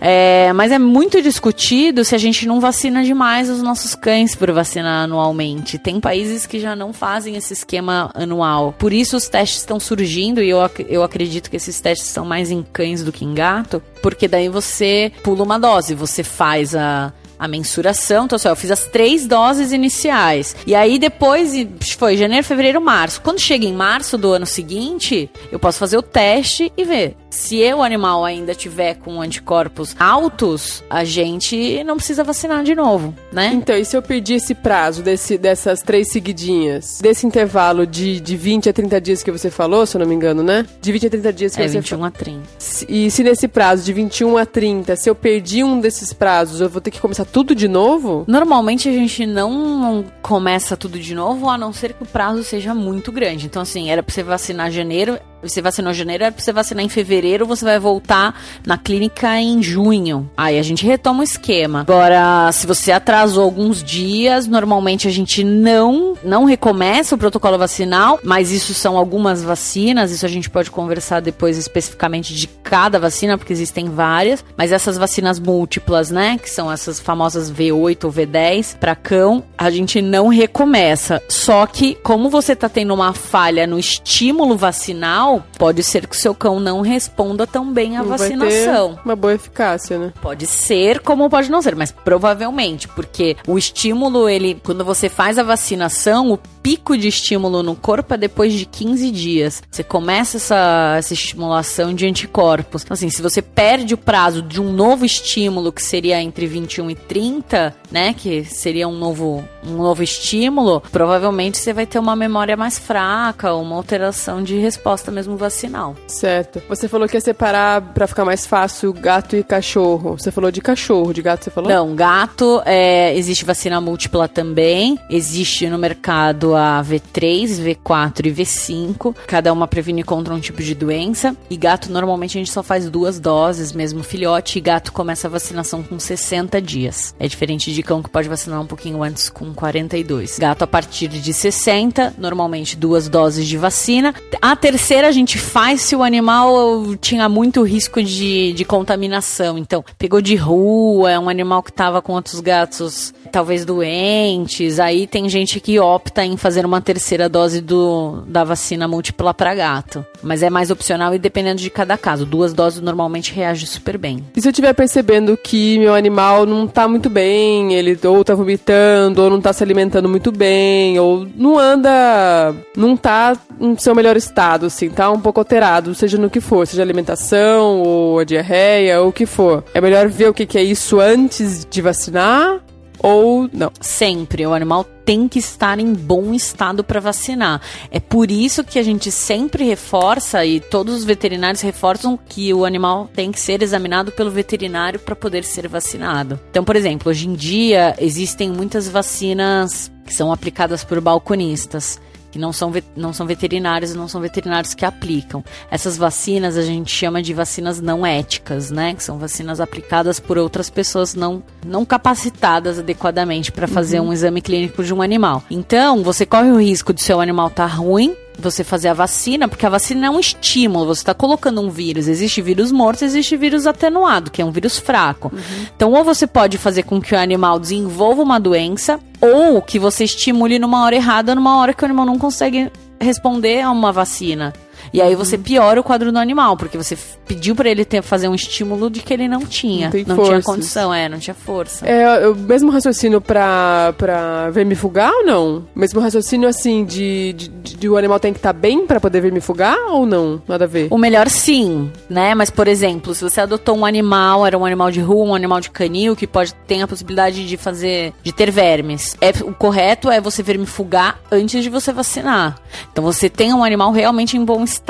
É, 0.00 0.52
mas 0.52 0.72
é 0.72 0.80
muito 0.80 1.22
discutido 1.22 2.04
se 2.04 2.12
a 2.12 2.18
gente 2.18 2.44
não 2.44 2.58
vacina 2.58 3.04
demais 3.04 3.48
os 3.48 3.62
nossos 3.62 3.94
cães 3.94 4.34
por 4.34 4.50
vacinar 4.50 5.04
anualmente. 5.04 5.78
Tem 5.78 6.00
países 6.00 6.44
que 6.44 6.58
já 6.58 6.74
não 6.74 6.92
fazem 6.92 7.36
esse 7.36 7.52
esquema 7.52 8.10
anual. 8.14 8.74
Por 8.76 8.92
isso 8.92 9.16
os 9.16 9.28
testes 9.28 9.60
estão 9.60 9.78
surgindo 9.78 10.42
e 10.42 10.48
eu, 10.50 10.60
ac- 10.60 10.84
eu 10.88 11.04
acredito 11.04 11.48
que 11.48 11.56
esses 11.56 11.80
testes 11.80 12.08
são 12.08 12.24
mais 12.24 12.50
em 12.50 12.64
cães 12.72 13.04
do 13.04 13.12
que 13.12 13.24
em 13.24 13.32
gato, 13.32 13.80
porque 14.02 14.26
daí 14.26 14.48
você 14.48 15.12
pula 15.22 15.44
uma 15.44 15.56
dose, 15.56 15.94
você 15.94 16.24
faz 16.24 16.74
a. 16.74 17.12
A 17.38 17.48
mensuração, 17.48 18.24
então 18.24 18.36
assim, 18.36 18.48
eu 18.48 18.56
fiz 18.56 18.70
as 18.70 18.86
três 18.86 19.26
doses 19.26 19.72
iniciais. 19.72 20.54
E 20.66 20.74
aí 20.74 20.98
depois 20.98 21.52
foi 21.98 22.16
janeiro, 22.16 22.44
fevereiro, 22.44 22.80
março. 22.80 23.20
Quando 23.20 23.40
chega 23.40 23.66
em 23.66 23.72
março 23.72 24.16
do 24.16 24.32
ano 24.32 24.46
seguinte, 24.46 25.28
eu 25.50 25.58
posso 25.58 25.78
fazer 25.78 25.96
o 25.96 26.02
teste 26.02 26.72
e 26.76 26.84
ver. 26.84 27.16
Se 27.34 27.60
o 27.74 27.82
animal 27.82 28.24
ainda 28.24 28.54
tiver 28.54 28.94
com 28.94 29.20
anticorpos 29.20 29.94
altos, 29.98 30.82
a 30.88 31.02
gente 31.04 31.82
não 31.84 31.96
precisa 31.96 32.22
vacinar 32.22 32.62
de 32.62 32.74
novo, 32.74 33.12
né? 33.32 33.50
Então, 33.52 33.76
e 33.76 33.84
se 33.84 33.96
eu 33.96 34.00
perdi 34.02 34.34
esse 34.34 34.54
prazo 34.54 35.02
desse, 35.02 35.36
dessas 35.36 35.80
três 35.80 36.10
seguidinhas? 36.12 36.98
Desse 37.02 37.26
intervalo 37.26 37.86
de, 37.86 38.20
de 38.20 38.36
20 38.36 38.68
a 38.68 38.72
30 38.72 39.00
dias 39.00 39.22
que 39.22 39.30
você 39.32 39.50
falou, 39.50 39.84
se 39.84 39.96
eu 39.96 40.00
não 40.00 40.06
me 40.06 40.14
engano, 40.14 40.42
né? 40.42 40.64
De 40.80 40.92
20 40.92 41.06
a 41.06 41.10
30 41.10 41.32
dias 41.32 41.56
que 41.56 41.62
É 41.62 41.68
você 41.68 41.80
21 41.80 42.04
a 42.04 42.10
30. 42.10 42.40
Se- 42.58 42.86
E 42.88 43.10
se 43.10 43.24
nesse 43.24 43.48
prazo 43.48 43.84
de 43.84 43.92
21 43.92 44.36
a 44.38 44.46
30, 44.46 44.94
se 44.96 45.10
eu 45.10 45.14
perdi 45.14 45.64
um 45.64 45.80
desses 45.80 46.12
prazos, 46.12 46.60
eu 46.60 46.68
vou 46.68 46.80
ter 46.80 46.90
que 46.92 47.00
começar 47.00 47.24
tudo 47.24 47.54
de 47.54 47.66
novo? 47.68 48.24
Normalmente 48.28 48.88
a 48.88 48.92
gente 48.92 49.26
não 49.26 50.04
começa 50.22 50.76
tudo 50.76 50.98
de 50.98 51.14
novo, 51.14 51.48
a 51.50 51.58
não 51.58 51.72
ser 51.72 51.94
que 51.94 52.02
o 52.04 52.06
prazo 52.06 52.44
seja 52.44 52.72
muito 52.74 53.10
grande. 53.10 53.46
Então, 53.46 53.60
assim, 53.62 53.90
era 53.90 54.02
pra 54.02 54.14
você 54.14 54.22
vacinar 54.22 54.68
em 54.68 54.72
janeiro, 54.72 55.18
você 55.48 55.62
vacinou 55.62 55.92
em 55.92 55.94
janeiro, 55.94 56.24
era 56.24 56.32
pra 56.32 56.42
você 56.42 56.52
vacinar 56.52 56.84
em 56.84 56.88
fevereiro, 56.88 57.46
você 57.46 57.64
vai 57.64 57.78
voltar 57.78 58.40
na 58.66 58.78
clínica 58.78 59.38
em 59.38 59.62
junho. 59.62 60.30
Aí 60.36 60.58
a 60.58 60.62
gente 60.62 60.86
retoma 60.86 61.20
o 61.20 61.24
esquema. 61.24 61.80
Agora, 61.80 62.50
se 62.52 62.66
você 62.66 62.92
atrasou 62.92 63.44
alguns 63.44 63.82
dias, 63.82 64.46
normalmente 64.46 65.08
a 65.08 65.10
gente 65.10 65.44
não, 65.44 66.16
não 66.22 66.44
recomeça 66.44 67.14
o 67.14 67.18
protocolo 67.18 67.58
vacinal, 67.58 68.18
mas 68.22 68.50
isso 68.50 68.74
são 68.74 68.96
algumas 68.96 69.42
vacinas, 69.42 70.10
isso 70.10 70.24
a 70.24 70.28
gente 70.28 70.50
pode 70.50 70.70
conversar 70.70 71.20
depois 71.20 71.58
especificamente 71.58 72.34
de 72.34 72.46
cada 72.46 72.98
vacina, 72.98 73.36
porque 73.36 73.52
existem 73.52 73.88
várias, 73.88 74.44
mas 74.56 74.72
essas 74.72 74.96
vacinas 74.96 75.38
múltiplas, 75.38 76.10
né, 76.10 76.38
que 76.38 76.50
são 76.50 76.70
essas 76.70 76.98
famosas 77.00 77.52
V8 77.52 78.04
ou 78.04 78.12
V10 78.12 78.76
para 78.78 78.94
cão, 78.94 79.44
a 79.56 79.70
gente 79.70 80.00
não 80.00 80.28
recomeça. 80.28 81.22
Só 81.28 81.66
que 81.66 81.94
como 81.96 82.28
você 82.28 82.56
tá 82.56 82.68
tendo 82.68 82.94
uma 82.94 83.12
falha 83.12 83.66
no 83.66 83.78
estímulo 83.78 84.56
vacinal, 84.56 85.33
pode 85.40 85.82
ser 85.82 86.06
que 86.06 86.16
o 86.16 86.18
seu 86.18 86.34
cão 86.34 86.60
não 86.60 86.80
responda 86.80 87.46
tão 87.46 87.72
bem 87.72 87.96
à 87.96 88.02
Não 88.02 88.08
vacinação. 88.08 88.98
uma 89.04 89.16
boa 89.16 89.34
eficácia, 89.34 89.98
né? 89.98 90.12
Pode 90.20 90.46
ser, 90.46 91.00
como 91.00 91.28
pode 91.30 91.50
não 91.50 91.62
ser, 91.62 91.74
mas 91.74 91.92
provavelmente, 91.92 92.88
porque 92.88 93.36
o 93.46 93.56
estímulo, 93.56 94.28
ele, 94.28 94.60
quando 94.62 94.84
você 94.84 95.08
faz 95.08 95.38
a 95.38 95.42
vacinação, 95.42 96.32
o 96.32 96.38
pico 96.62 96.96
de 96.96 97.08
estímulo 97.08 97.62
no 97.62 97.76
corpo 97.76 98.14
é 98.14 98.16
depois 98.16 98.52
de 98.52 98.64
15 98.64 99.10
dias. 99.10 99.62
Você 99.70 99.82
começa 99.82 100.36
essa, 100.38 100.94
essa 100.98 101.12
estimulação 101.12 101.94
de 101.94 102.06
anticorpos. 102.06 102.82
Então, 102.82 102.94
assim, 102.94 103.10
se 103.10 103.20
você 103.20 103.42
perde 103.42 103.94
o 103.94 103.98
prazo 103.98 104.42
de 104.42 104.60
um 104.60 104.72
novo 104.72 105.04
estímulo, 105.04 105.72
que 105.72 105.82
seria 105.82 106.20
entre 106.22 106.46
21 106.46 106.90
e 106.90 106.94
30, 106.94 107.74
né, 107.90 108.14
que 108.14 108.44
seria 108.44 108.88
um 108.88 108.96
novo, 108.96 109.44
um 109.64 109.76
novo 109.76 110.02
estímulo, 110.02 110.82
provavelmente 110.90 111.58
você 111.58 111.72
vai 111.72 111.86
ter 111.86 111.98
uma 111.98 112.16
memória 112.16 112.56
mais 112.56 112.78
fraca, 112.78 113.54
uma 113.54 113.76
alteração 113.76 114.42
de 114.42 114.56
resposta 114.56 115.10
mesmo 115.10 115.23
vacinal. 115.36 115.96
Certo. 116.06 116.62
Você 116.68 116.88
falou 116.88 117.08
que 117.08 117.16
ia 117.16 117.20
separar 117.20 117.80
pra 117.80 118.06
ficar 118.06 118.24
mais 118.24 118.46
fácil 118.46 118.92
gato 118.92 119.36
e 119.36 119.42
cachorro. 119.42 120.18
Você 120.18 120.30
falou 120.30 120.50
de 120.50 120.60
cachorro, 120.60 121.12
de 121.12 121.22
gato 121.22 121.44
você 121.44 121.50
falou? 121.50 121.70
Não, 121.70 121.94
gato, 121.94 122.62
é, 122.64 123.16
existe 123.16 123.44
vacina 123.44 123.80
múltipla 123.80 124.28
também. 124.28 124.98
Existe 125.10 125.68
no 125.68 125.78
mercado 125.78 126.54
a 126.54 126.82
V3, 126.82 127.46
V4 127.62 128.26
e 128.26 128.32
V5. 128.32 129.14
Cada 129.26 129.52
uma 129.52 129.66
previne 129.66 130.02
contra 130.02 130.34
um 130.34 130.40
tipo 130.40 130.62
de 130.62 130.74
doença. 130.74 131.36
E 131.48 131.56
gato, 131.56 131.90
normalmente, 131.90 132.36
a 132.36 132.40
gente 132.40 132.52
só 132.52 132.62
faz 132.62 132.88
duas 132.88 133.18
doses, 133.18 133.72
mesmo 133.72 134.02
filhote. 134.02 134.58
E 134.58 134.60
gato 134.60 134.92
começa 134.92 135.26
a 135.26 135.30
vacinação 135.30 135.82
com 135.82 135.98
60 135.98 136.60
dias. 136.60 137.14
É 137.18 137.26
diferente 137.26 137.72
de 137.72 137.82
cão 137.82 138.02
que 138.02 138.10
pode 138.10 138.28
vacinar 138.28 138.60
um 138.60 138.66
pouquinho 138.66 139.02
antes, 139.02 139.28
com 139.28 139.52
42. 139.52 140.38
Gato, 140.38 140.62
a 140.62 140.66
partir 140.66 141.08
de 141.08 141.32
60, 141.32 142.14
normalmente 142.18 142.76
duas 142.76 143.08
doses 143.08 143.46
de 143.46 143.56
vacina. 143.56 144.14
A 144.40 144.56
terceira 144.56 145.03
a 145.06 145.12
gente 145.12 145.38
faz 145.38 145.82
se 145.82 145.96
o 145.96 146.02
animal 146.02 146.96
tinha 147.00 147.28
muito 147.28 147.62
risco 147.62 148.02
de, 148.02 148.52
de 148.52 148.64
contaminação. 148.64 149.58
Então, 149.58 149.84
pegou 149.98 150.20
de 150.20 150.36
rua, 150.36 151.10
é 151.10 151.18
um 151.18 151.28
animal 151.28 151.62
que 151.62 151.70
estava 151.70 152.00
com 152.00 152.12
outros 152.12 152.40
gatos 152.40 153.12
talvez 153.30 153.64
doentes. 153.64 154.78
Aí 154.78 155.06
tem 155.06 155.28
gente 155.28 155.58
que 155.58 155.78
opta 155.80 156.24
em 156.24 156.36
fazer 156.36 156.64
uma 156.64 156.80
terceira 156.80 157.28
dose 157.28 157.60
do, 157.60 158.22
da 158.26 158.44
vacina 158.44 158.86
múltipla 158.86 159.34
para 159.34 159.54
gato. 159.54 160.04
Mas 160.22 160.42
é 160.42 160.48
mais 160.48 160.70
opcional 160.70 161.14
e 161.14 161.18
dependendo 161.18 161.60
de 161.60 161.68
cada 161.68 161.98
caso. 161.98 162.24
Duas 162.24 162.52
doses 162.52 162.80
normalmente 162.80 163.34
reage 163.34 163.66
super 163.66 163.98
bem. 163.98 164.24
E 164.36 164.40
se 164.40 164.46
eu 164.46 164.50
estiver 164.50 164.72
percebendo 164.72 165.36
que 165.36 165.78
meu 165.78 165.94
animal 165.94 166.46
não 166.46 166.66
tá 166.66 166.86
muito 166.86 167.10
bem, 167.10 167.74
ele 167.74 167.98
ou 168.04 168.24
tá 168.24 168.34
vomitando, 168.34 169.22
ou 169.22 169.30
não 169.30 169.40
tá 169.40 169.52
se 169.52 169.62
alimentando 169.62 170.08
muito 170.08 170.30
bem, 170.30 170.98
ou 170.98 171.26
não 171.34 171.58
anda, 171.58 172.54
não 172.76 172.96
tá 172.96 173.36
no 173.58 173.78
seu 173.78 173.94
melhor 173.94 174.16
estado, 174.16 174.66
assim, 174.66 174.90
tá 174.94 175.10
um 175.10 175.20
pouco 175.20 175.40
alterado, 175.40 175.94
seja 175.94 176.16
no 176.16 176.30
que 176.30 176.40
for, 176.40 176.66
seja 176.66 176.82
alimentação, 176.82 177.82
ou 177.82 178.18
a 178.18 178.24
diarreia, 178.24 179.00
ou 179.00 179.08
o 179.08 179.12
que 179.12 179.26
for. 179.26 179.64
É 179.74 179.80
melhor 179.80 180.08
ver 180.08 180.28
o 180.28 180.34
que, 180.34 180.46
que 180.46 180.58
é 180.58 180.62
isso 180.62 181.00
antes 181.00 181.66
de 181.68 181.82
vacinar, 181.82 182.60
ou 183.04 183.50
não. 183.52 183.70
Sempre. 183.80 184.46
O 184.46 184.54
animal 184.54 184.84
tem 185.04 185.28
que 185.28 185.38
estar 185.38 185.78
em 185.78 185.92
bom 185.92 186.32
estado 186.32 186.82
para 186.82 187.00
vacinar. 187.00 187.60
É 187.90 188.00
por 188.00 188.30
isso 188.30 188.64
que 188.64 188.78
a 188.78 188.82
gente 188.82 189.10
sempre 189.10 189.62
reforça 189.64 190.44
e 190.46 190.58
todos 190.58 190.94
os 190.94 191.04
veterinários 191.04 191.60
reforçam 191.60 192.18
que 192.26 192.54
o 192.54 192.64
animal 192.64 193.10
tem 193.14 193.30
que 193.30 193.38
ser 193.38 193.62
examinado 193.62 194.10
pelo 194.10 194.30
veterinário 194.30 194.98
para 194.98 195.14
poder 195.14 195.44
ser 195.44 195.68
vacinado. 195.68 196.40
Então, 196.50 196.64
por 196.64 196.76
exemplo, 196.76 197.10
hoje 197.10 197.28
em 197.28 197.34
dia 197.34 197.94
existem 197.98 198.50
muitas 198.50 198.88
vacinas 198.88 199.92
que 200.06 200.14
são 200.14 200.32
aplicadas 200.32 200.82
por 200.82 200.98
balconistas 201.00 202.00
que 202.34 202.38
não 202.40 202.52
são, 202.52 202.72
não 202.96 203.12
são 203.12 203.28
veterinários 203.28 203.92
e 203.92 203.96
não 203.96 204.08
são 204.08 204.20
veterinários 204.20 204.74
que 204.74 204.84
aplicam. 204.84 205.44
Essas 205.70 205.96
vacinas 205.96 206.56
a 206.56 206.62
gente 206.62 206.90
chama 206.90 207.22
de 207.22 207.32
vacinas 207.32 207.80
não 207.80 208.04
éticas, 208.04 208.72
né? 208.72 208.92
Que 208.92 209.04
são 209.04 209.20
vacinas 209.20 209.60
aplicadas 209.60 210.18
por 210.18 210.36
outras 210.36 210.68
pessoas 210.68 211.14
não, 211.14 211.44
não 211.64 211.84
capacitadas 211.84 212.80
adequadamente 212.80 213.52
para 213.52 213.68
fazer 213.68 214.00
um 214.00 214.12
exame 214.12 214.42
clínico 214.42 214.82
de 214.82 214.92
um 214.92 215.00
animal. 215.00 215.44
Então, 215.48 216.02
você 216.02 216.26
corre 216.26 216.50
o 216.50 216.60
risco 216.60 216.92
de 216.92 217.04
seu 217.04 217.20
animal 217.20 217.46
estar 217.46 217.66
ruim, 217.66 218.16
você 218.38 218.64
fazer 218.64 218.88
a 218.88 218.94
vacina, 218.94 219.48
porque 219.48 219.64
a 219.64 219.70
vacina 219.70 220.06
é 220.06 220.10
um 220.10 220.18
estímulo, 220.18 220.86
você 220.86 221.00
está 221.00 221.14
colocando 221.14 221.60
um 221.60 221.70
vírus. 221.70 222.08
Existe 222.08 222.42
vírus 222.42 222.72
morto, 222.72 223.04
existe 223.04 223.36
vírus 223.36 223.66
atenuado, 223.66 224.30
que 224.30 224.42
é 224.42 224.44
um 224.44 224.50
vírus 224.50 224.78
fraco. 224.78 225.32
Então, 225.76 225.92
ou 225.92 226.04
você 226.04 226.26
pode 226.26 226.58
fazer 226.58 226.82
com 226.82 227.00
que 227.00 227.14
o 227.14 227.18
animal 227.18 227.58
desenvolva 227.58 228.22
uma 228.22 228.38
doença, 228.38 228.98
ou 229.20 229.62
que 229.62 229.78
você 229.78 230.04
estimule 230.04 230.58
numa 230.58 230.84
hora 230.84 230.96
errada, 230.96 231.34
numa 231.34 231.56
hora 231.58 231.72
que 231.72 231.82
o 231.82 231.86
animal 231.86 232.06
não 232.06 232.18
consegue 232.18 232.70
responder 233.00 233.60
a 233.60 233.70
uma 233.70 233.92
vacina. 233.92 234.52
E 234.94 235.02
aí 235.02 235.16
você 235.16 235.36
piora 235.36 235.80
o 235.80 235.82
quadro 235.82 236.12
do 236.12 236.18
animal, 236.20 236.56
porque 236.56 236.78
você 236.78 236.96
pediu 237.26 237.56
pra 237.56 237.68
ele 237.68 237.84
ter, 237.84 238.00
fazer 238.00 238.28
um 238.28 238.34
estímulo 238.34 238.88
de 238.88 239.00
que 239.00 239.12
ele 239.12 239.26
não 239.26 239.40
tinha. 239.40 239.86
Não 239.86 239.90
tem 239.90 240.04
tinha 240.04 240.40
condição, 240.40 240.94
é, 240.94 241.08
não 241.08 241.18
tinha 241.18 241.34
força. 241.34 241.84
É 241.84 242.28
o 242.28 242.36
mesmo 242.36 242.70
raciocínio 242.70 243.20
pra, 243.20 243.92
pra 243.98 244.50
vermifugar 244.50 245.10
ou 245.12 245.26
não? 245.26 245.66
Mesmo 245.74 245.98
raciocínio, 245.98 246.48
assim, 246.48 246.84
de, 246.84 247.32
de, 247.32 247.48
de, 247.48 247.88
o 247.88 247.96
animal 247.96 248.20
tem 248.20 248.32
que 248.32 248.38
estar 248.38 248.52
bem 248.52 248.86
pra 248.86 249.00
poder 249.00 249.20
vermifugar 249.20 249.76
ou 249.88 250.06
não? 250.06 250.40
Nada 250.46 250.62
a 250.62 250.68
ver. 250.68 250.86
O 250.92 250.96
melhor 250.96 251.28
sim, 251.28 251.90
né? 252.08 252.32
Mas, 252.36 252.48
por 252.48 252.68
exemplo, 252.68 253.16
se 253.16 253.24
você 253.24 253.40
adotou 253.40 253.76
um 253.76 253.84
animal, 253.84 254.46
era 254.46 254.56
um 254.56 254.64
animal 254.64 254.92
de 254.92 255.00
rua, 255.00 255.26
um 255.26 255.34
animal 255.34 255.60
de 255.60 255.70
canil, 255.70 256.14
que 256.14 256.24
pode 256.28 256.54
ter 256.68 256.82
a 256.82 256.86
possibilidade 256.86 257.44
de 257.44 257.56
fazer, 257.56 258.12
de 258.22 258.32
ter 258.32 258.48
vermes. 258.48 259.16
É, 259.20 259.30
o 259.42 259.52
correto 259.52 260.08
é 260.08 260.20
você 260.20 260.40
vermifugar 260.40 261.18
antes 261.32 261.64
de 261.64 261.68
você 261.68 261.92
vacinar. 261.92 262.60
Então 262.92 263.02
você 263.02 263.28
tem 263.28 263.52
um 263.52 263.64
animal 263.64 263.90
realmente 263.90 264.36
em 264.36 264.44
bom 264.44 264.62
estado. 264.62 264.83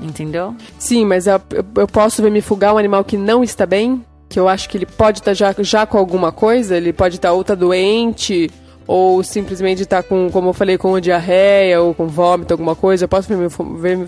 Entendeu? 0.00 0.54
Sim, 0.78 1.04
mas 1.04 1.26
eu, 1.26 1.40
eu- 1.76 1.88
posso 1.88 2.22
vermifugar 2.22 2.72
um 2.74 2.78
animal 2.78 3.02
que 3.04 3.16
não 3.16 3.42
está 3.42 3.66
bem? 3.66 4.04
Que 4.28 4.38
eu 4.38 4.48
acho 4.48 4.68
que 4.68 4.78
ele 4.78 4.86
pode 4.86 5.18
estar 5.18 5.34
já, 5.34 5.54
já 5.58 5.86
com 5.86 5.98
alguma 5.98 6.30
coisa? 6.30 6.76
Ele 6.76 6.92
pode 6.92 7.16
estar 7.16 7.32
ou 7.32 7.42
tá 7.42 7.54
doente, 7.54 8.48
ou 8.88 9.22
simplesmente 9.22 9.84
tá 9.84 10.02
com, 10.02 10.30
como 10.30 10.48
eu 10.48 10.52
falei, 10.54 10.78
com 10.78 10.98
diarreia 10.98 11.82
ou 11.82 11.92
com 11.92 12.06
vômito, 12.06 12.54
alguma 12.54 12.74
coisa, 12.74 13.04
eu 13.04 13.08
posso 13.08 13.28